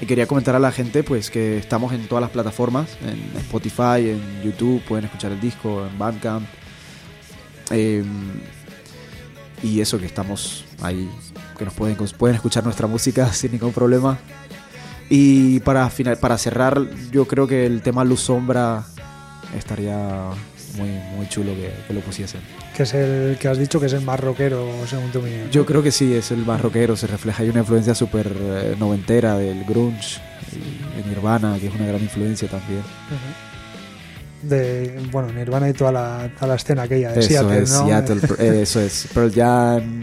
[0.00, 4.10] y quería comentar a la gente pues que estamos en todas las plataformas, en Spotify,
[4.10, 6.46] en YouTube, pueden escuchar el disco, en Bandcamp.
[7.70, 8.04] Eh,
[9.62, 11.10] y eso que estamos ahí,
[11.56, 14.18] que nos pueden, pueden escuchar nuestra música sin ningún problema.
[15.08, 18.84] Y para, final, para cerrar, yo creo que el tema Luz Sombra
[19.56, 19.96] estaría
[20.76, 22.65] muy, muy chulo que lo pusiesen.
[22.76, 25.50] Que es el que has dicho que es el más rockero según tu opinión.
[25.50, 28.76] Yo creo que sí, es el más rockero, se refleja, hay una influencia súper eh,
[28.78, 30.20] noventera del grunge,
[30.52, 32.82] de Nirvana, que es una gran influencia también.
[34.42, 37.86] de bueno Nirvana y toda la, toda la escena aquella de Eso Seattle, es, ¿no?
[37.86, 40.02] Seattle, eh, eso es, Pearl Jam,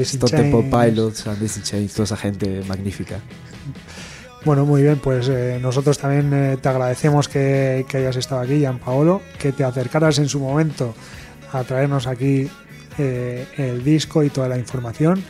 [0.00, 0.70] Stone Temple.
[0.70, 3.20] Pilots, Alice in Chains, toda esa gente magnífica.
[4.44, 8.60] Bueno, muy bien, pues eh, nosotros también eh, te agradecemos que, que hayas estado aquí,
[8.60, 10.94] Gian Paolo, que te acercaras en su momento
[11.52, 12.48] a traernos aquí
[12.98, 15.22] eh, el disco y toda la información.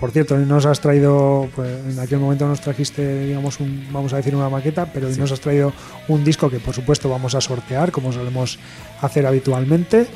[0.00, 4.16] Por cierto, nos has traído, pues en aquel momento nos trajiste, digamos, un, vamos a
[4.16, 5.20] decir una maqueta, pero hoy Sí.
[5.20, 5.72] nos has traído
[6.08, 8.58] un disco que por supuesto vamos a sortear, como solemos
[9.00, 10.06] hacer habitualmente.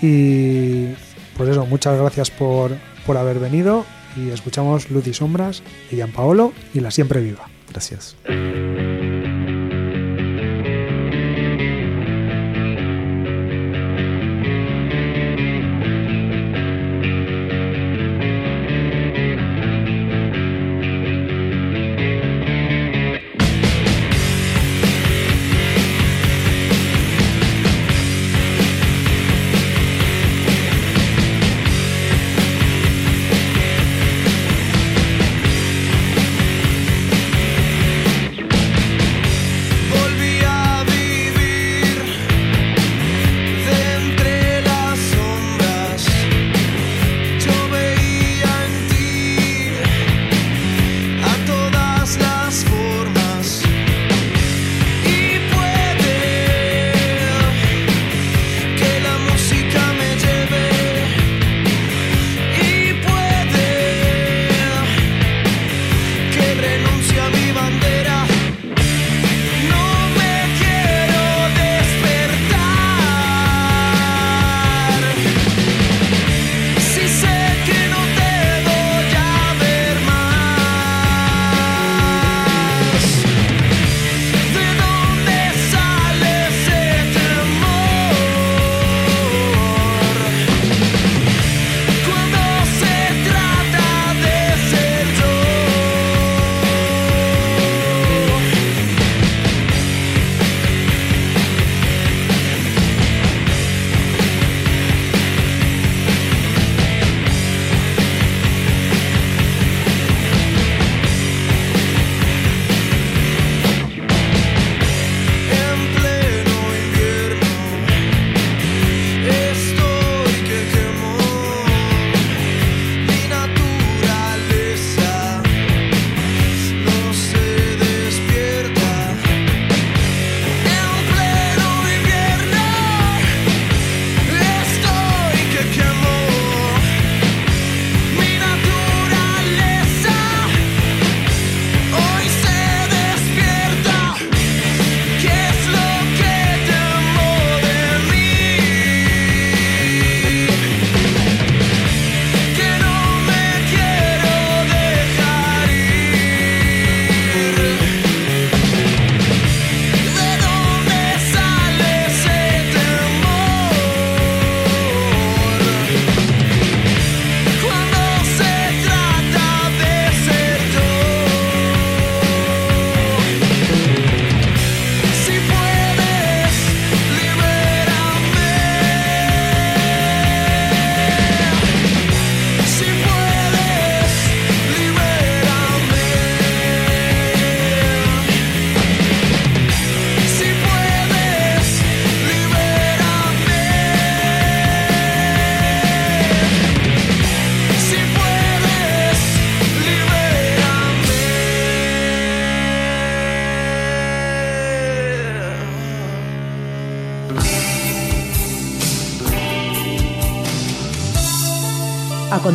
[0.00, 0.86] Y
[1.36, 2.70] pues eso, muchas gracias por,
[3.04, 3.84] por haber venido
[4.16, 7.48] y escuchamos Luz y Sombras de Gian Paolo y la siempre viva.
[7.70, 8.16] Gracias.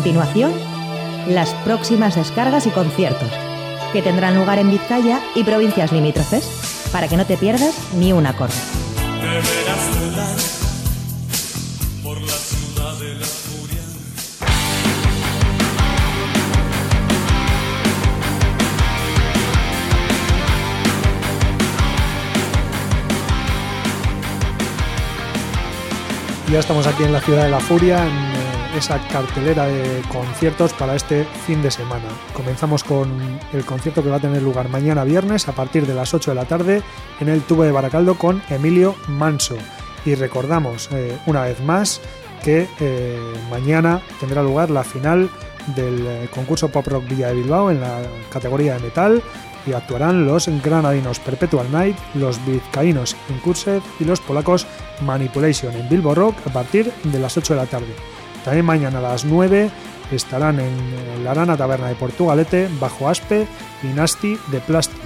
[0.04, 0.52] Continuación,
[1.30, 3.30] las próximas descargas y conciertos,
[3.94, 8.26] que tendrán lugar en Vizcaya y provincias limítrofes, para que no te pierdas ni un
[8.26, 8.54] acorde.
[26.52, 28.06] Ya estamos aquí en la ciudad de la Furia,
[28.76, 32.06] esa cartelera de conciertos para este fin de semana.
[32.34, 33.10] Comenzamos con
[33.52, 36.36] el concierto que va a tener lugar mañana viernes a partir de las 8 de
[36.36, 36.82] la tarde
[37.20, 39.56] en el tubo de Baracaldo con Emilio Manso.
[40.06, 42.02] Y recordamos eh, una vez más
[42.44, 43.20] que eh,
[43.50, 45.30] mañana tendrá lugar la final
[45.76, 49.24] del eh, concurso Pop Rock Villa de Bilbao en la categoría de metal
[49.66, 54.68] y actuarán los granadinos Perpetual Night, los vizcaínos Incursed y los polacos
[55.02, 57.96] Manipulation en Bilbo Rock a partir de las 8 de la tarde.
[58.44, 59.70] También mañana a las 9
[60.12, 63.48] estarán en la Arana Taberna de Portugalete, Bajo Aspe
[63.84, 64.98] y Nasti de Plasti,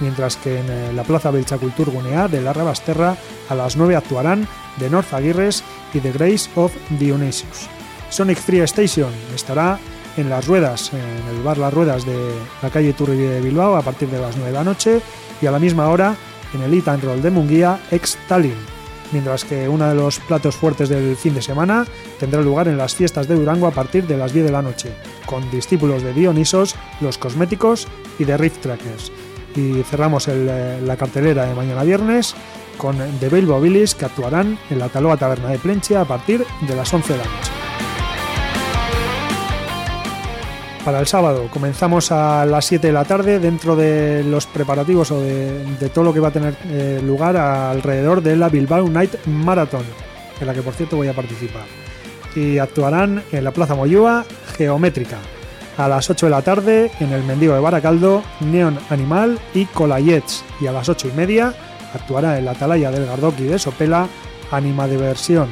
[0.00, 3.16] mientras que en eh, la Plaza Belchacultur Gunea de la Rabasterra
[3.48, 4.46] a las 9 actuarán
[4.78, 5.62] The North Aguirres
[5.92, 7.68] y The Grace of Dionysius.
[8.10, 9.78] Sonic Free Station estará
[10.16, 12.32] en Las Ruedas, en el bar Las Ruedas de
[12.62, 15.00] la calle Turri de Bilbao a partir de las 9 de la noche
[15.40, 16.16] y a la misma hora
[16.54, 18.77] en el Eat and Roll de Munguía, ex Tallinn.
[19.12, 21.86] Mientras que uno de los platos fuertes del fin de semana
[22.18, 24.92] tendrá lugar en las fiestas de Durango a partir de las 10 de la noche,
[25.24, 27.88] con discípulos de Dionisos, Los Cosméticos
[28.18, 29.10] y de Riff Trackers.
[29.56, 32.34] Y cerramos eh, la cartelera de mañana viernes
[32.76, 36.76] con The Bilbo Billies que actuarán en la Taloa Taberna de Plenchia a partir de
[36.76, 37.57] las 11 de la noche.
[40.88, 45.20] Para el sábado comenzamos a las 7 de la tarde dentro de los preparativos o
[45.20, 49.84] de, todo lo que va a tener eh, lugar alrededor de la Bilbao Night Marathon,
[50.40, 51.64] en la que por cierto voy a participar.
[52.34, 54.24] Y actuarán en la Plaza Moyúa
[54.56, 55.18] Geométrica.
[55.76, 60.42] A las 8 de la tarde en el Mendigo de Baracaldo, Neon Animal y Colayets.
[60.58, 61.52] Y a las 8 y media
[61.92, 64.08] actuará en la Atalaya del Gardoki de Sopela
[64.50, 65.50] Anima de Versión.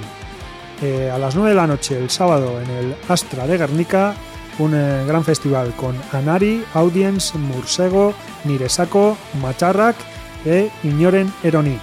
[0.81, 4.15] Eh, a las 9 de la noche el sábado en el Astra de Guernica
[4.59, 9.97] un eh, gran festival con Anari, Audience, Mursego, Niresako, Macharrak
[10.45, 11.79] e Ignoren Eroni.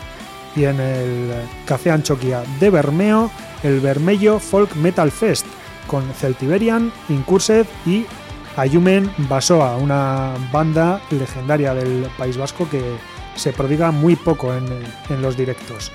[0.56, 1.32] Y en el
[1.66, 3.32] Café Anchoquia de Bermeo,
[3.64, 5.46] el Bermello Folk Metal Fest
[5.88, 8.06] con Celtiberian, Incursed y
[8.56, 12.82] Ayumen Basoa, una banda legendaria del País Vasco que
[13.36, 14.66] se prodiga muy poco en,
[15.10, 15.92] en los directos.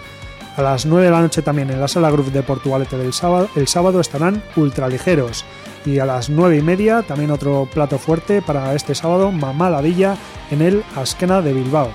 [0.57, 3.49] A las 9 de la noche también en la sala Groove de Portugalete del sábado,
[3.55, 5.45] el sábado estarán ultraligeros.
[5.89, 10.17] Y a las 9 y media también otro plato fuerte para este sábado, Mamaladilla
[10.51, 11.91] en el Askena de Bilbao.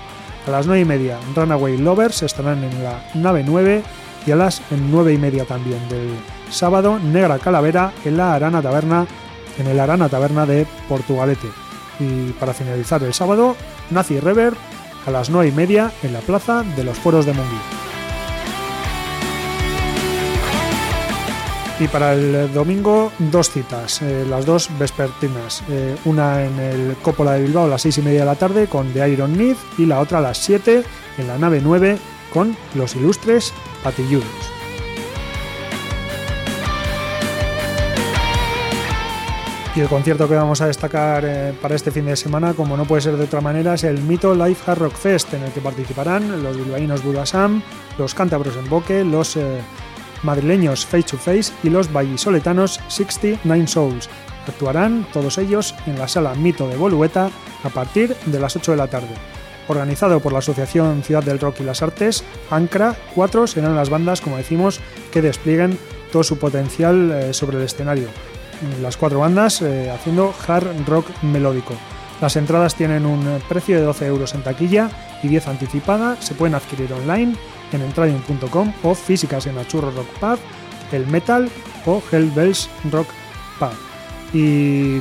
[0.48, 3.84] A las 9 y media Runaway Lovers estarán en la nave 9
[4.26, 6.08] y a las 9 y media también del
[6.50, 9.06] sábado Negra Calavera en la Arana Taberna
[9.58, 11.46] en el Arana Taberna de Portugalete.
[12.00, 13.54] Y para finalizar el sábado,
[13.90, 14.56] Nazi Reverb
[15.06, 17.83] a las 9 y media en la plaza de los Foros de Munguía.
[21.80, 25.64] Y para el domingo, dos citas, eh, las dos vespertinas.
[25.68, 28.68] Eh, una en el Cópola de Bilbao a las seis y media de la tarde
[28.68, 30.84] con The Iron Myth y la otra a las 7
[31.18, 31.98] en la nave 9
[32.32, 33.52] con los ilustres
[33.82, 34.28] patilludos.
[39.74, 42.84] Y el concierto que vamos a destacar eh, para este fin de semana, como no
[42.84, 45.60] puede ser de otra manera, es el Mito Live Hard Rock Fest, en el que
[45.60, 47.60] participarán los bilbaínos Budasam,
[47.98, 49.36] los cántabros en Boque, los
[50.24, 54.08] madrileños Face to Face y los vallisoletanos 69 Souls.
[54.48, 57.30] Actuarán todos ellos en la sala Mito de Bolueta
[57.62, 59.14] a partir de las 8 de la tarde.
[59.68, 64.20] Organizado por la Asociación Ciudad del Rock y las Artes, ANCRA, cuatro serán las bandas,
[64.20, 65.78] como decimos, que desplieguen
[66.12, 68.08] todo su potencial eh, sobre el escenario.
[68.82, 71.74] Las cuatro bandas eh, haciendo hard rock melódico.
[72.20, 74.90] Las entradas tienen un precio de 12 euros en taquilla
[75.22, 76.20] y 10 anticipada.
[76.20, 77.34] Se pueden adquirir online
[77.74, 80.38] en entradium.com o físicas en la Churro Rock Pub,
[80.92, 81.50] el Metal
[81.86, 83.08] o Hellbells Rock
[83.58, 83.74] Pub.
[84.32, 85.00] Y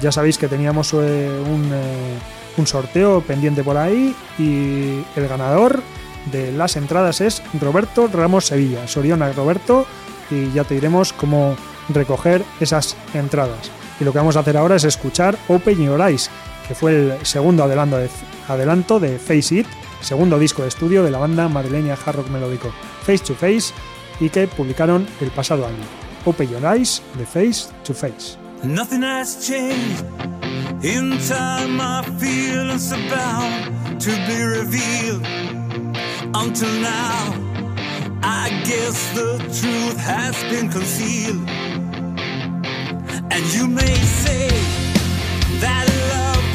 [0.00, 2.18] ya sabéis que teníamos eh, un, eh,
[2.56, 5.82] un sorteo pendiente por ahí y el ganador
[6.30, 8.86] de las entradas es Roberto Ramos Sevilla.
[8.86, 9.86] Soriona Roberto
[10.30, 11.56] y ya te diremos cómo
[11.88, 13.70] recoger esas entradas.
[14.00, 16.30] Y lo que vamos a hacer ahora es escuchar Open Your Eyes,
[16.66, 18.08] que fue el segundo adelanto de,
[18.48, 19.66] adelanto de Face It,
[20.00, 22.72] segundo disco de estudio de la banda madrileña hard rock melódico
[23.02, 23.72] Face to Face
[24.20, 25.84] y que publicaron el pasado año.
[26.24, 28.36] Open Your Eyes de Face to Face.
[28.62, 30.04] Nothing has changed.
[30.82, 35.26] In time, my feelings are bound to be revealed.
[36.34, 37.34] Until now,
[38.22, 41.50] I guess the truth has been concealed.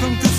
[0.05, 0.34] Rock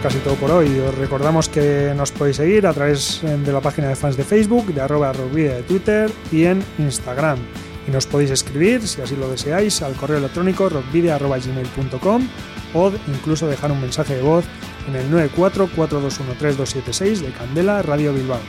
[0.00, 0.78] casi todo por hoy.
[0.80, 4.24] Os recordamos que nos podéis seguir a través eh, de la página de fans de
[4.24, 7.38] Facebook, de arroba rockvidia de Twitter y en Instagram.
[7.86, 12.28] Y nos podéis escribir, si así lo deseáis, al correo electrónico rockvidia.gmail.com
[12.74, 14.44] o incluso dejar un mensaje de voz
[14.88, 18.40] en el 944213276 de Candela Radio Bilbao.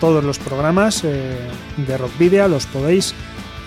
[0.00, 1.38] Todos los programas eh,
[1.76, 3.14] de Rockvidia los podéis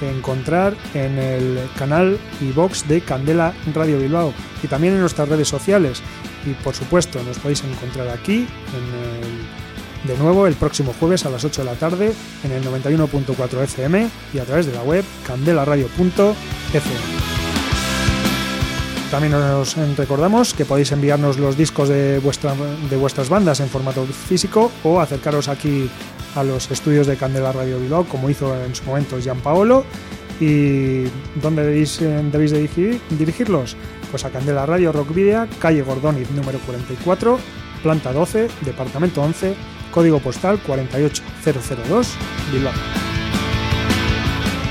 [0.01, 5.47] encontrar en el canal y box de Candela Radio Bilbao y también en nuestras redes
[5.47, 6.01] sociales.
[6.45, 11.43] Y por supuesto, nos podéis encontrar aquí el- de nuevo el próximo jueves a las
[11.43, 12.13] 8 de la tarde
[12.43, 16.35] en el 91.4 FM y a través de la web candelaradio.fm.
[19.11, 22.53] También os recordamos que podéis enviarnos los discos de, vuestra,
[22.89, 25.89] de vuestras bandas en formato físico o acercaros aquí
[26.35, 29.85] a los estudios de Candela Radio Bilbao, como hizo en su momento Gian Paolo.
[30.39, 31.03] ¿Y
[31.41, 33.77] dónde debéis, eh, debéis dirigir- dirigirlos?
[34.11, 37.39] Pues a Candela Radio Rock Video, calle Gordoniz número 44,
[37.81, 39.55] planta 12, departamento 11,
[39.91, 42.07] código postal 48002,
[42.51, 42.73] Bilbao.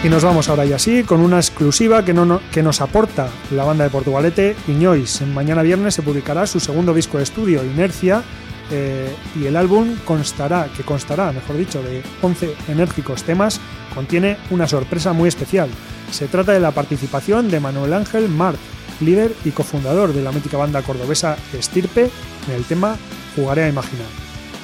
[0.02, 3.64] Y nos vamos ahora ya sí con una exclusiva que, no- que nos aporta la
[3.64, 5.22] banda de Portugalete Iñois.
[5.22, 8.22] Mañana viernes se publicará su segundo disco de estudio, Inercia,
[8.70, 13.60] eh, y el álbum constará, que constará, mejor dicho, de 11 enérgicos temas,
[13.94, 15.68] contiene una sorpresa muy especial.
[16.10, 18.58] Se trata de la participación de Manuel Ángel Mart,
[19.00, 22.10] líder y cofundador de la mítica banda cordobesa Estirpe,
[22.48, 22.96] en el tema
[23.36, 24.06] Jugaré a Imaginar.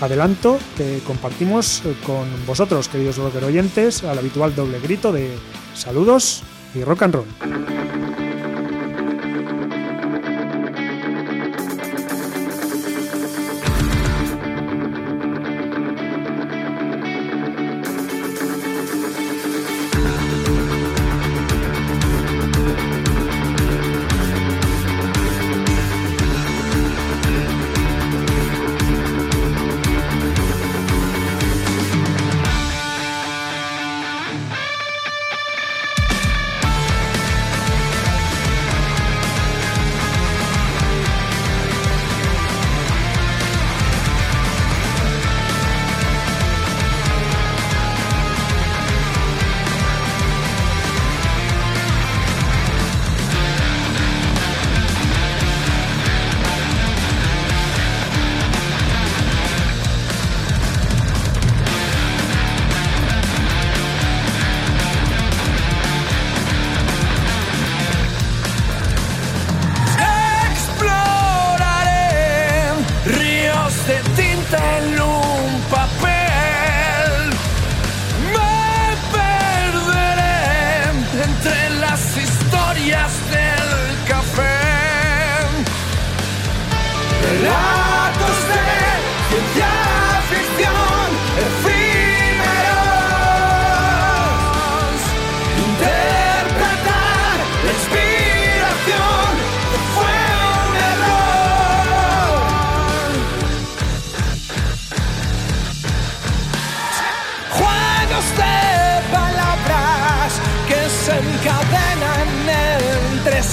[0.00, 5.36] Adelanto que compartimos con vosotros, queridos rocker oyentes, al habitual doble grito de
[5.74, 6.42] saludos
[6.74, 8.29] y rock and roll.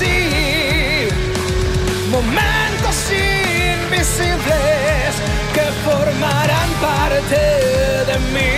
[0.02, 1.08] Entre sí.
[2.12, 5.16] Momentos invisibles
[5.54, 7.40] que formarán parte
[8.06, 8.57] de mí.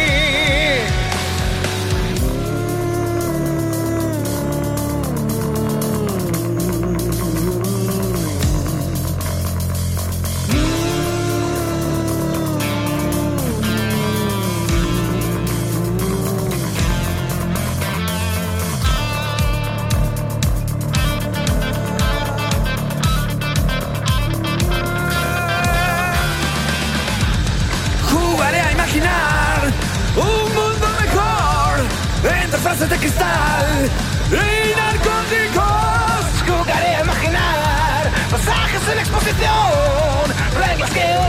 [39.39, 41.28] En exposición, reglas que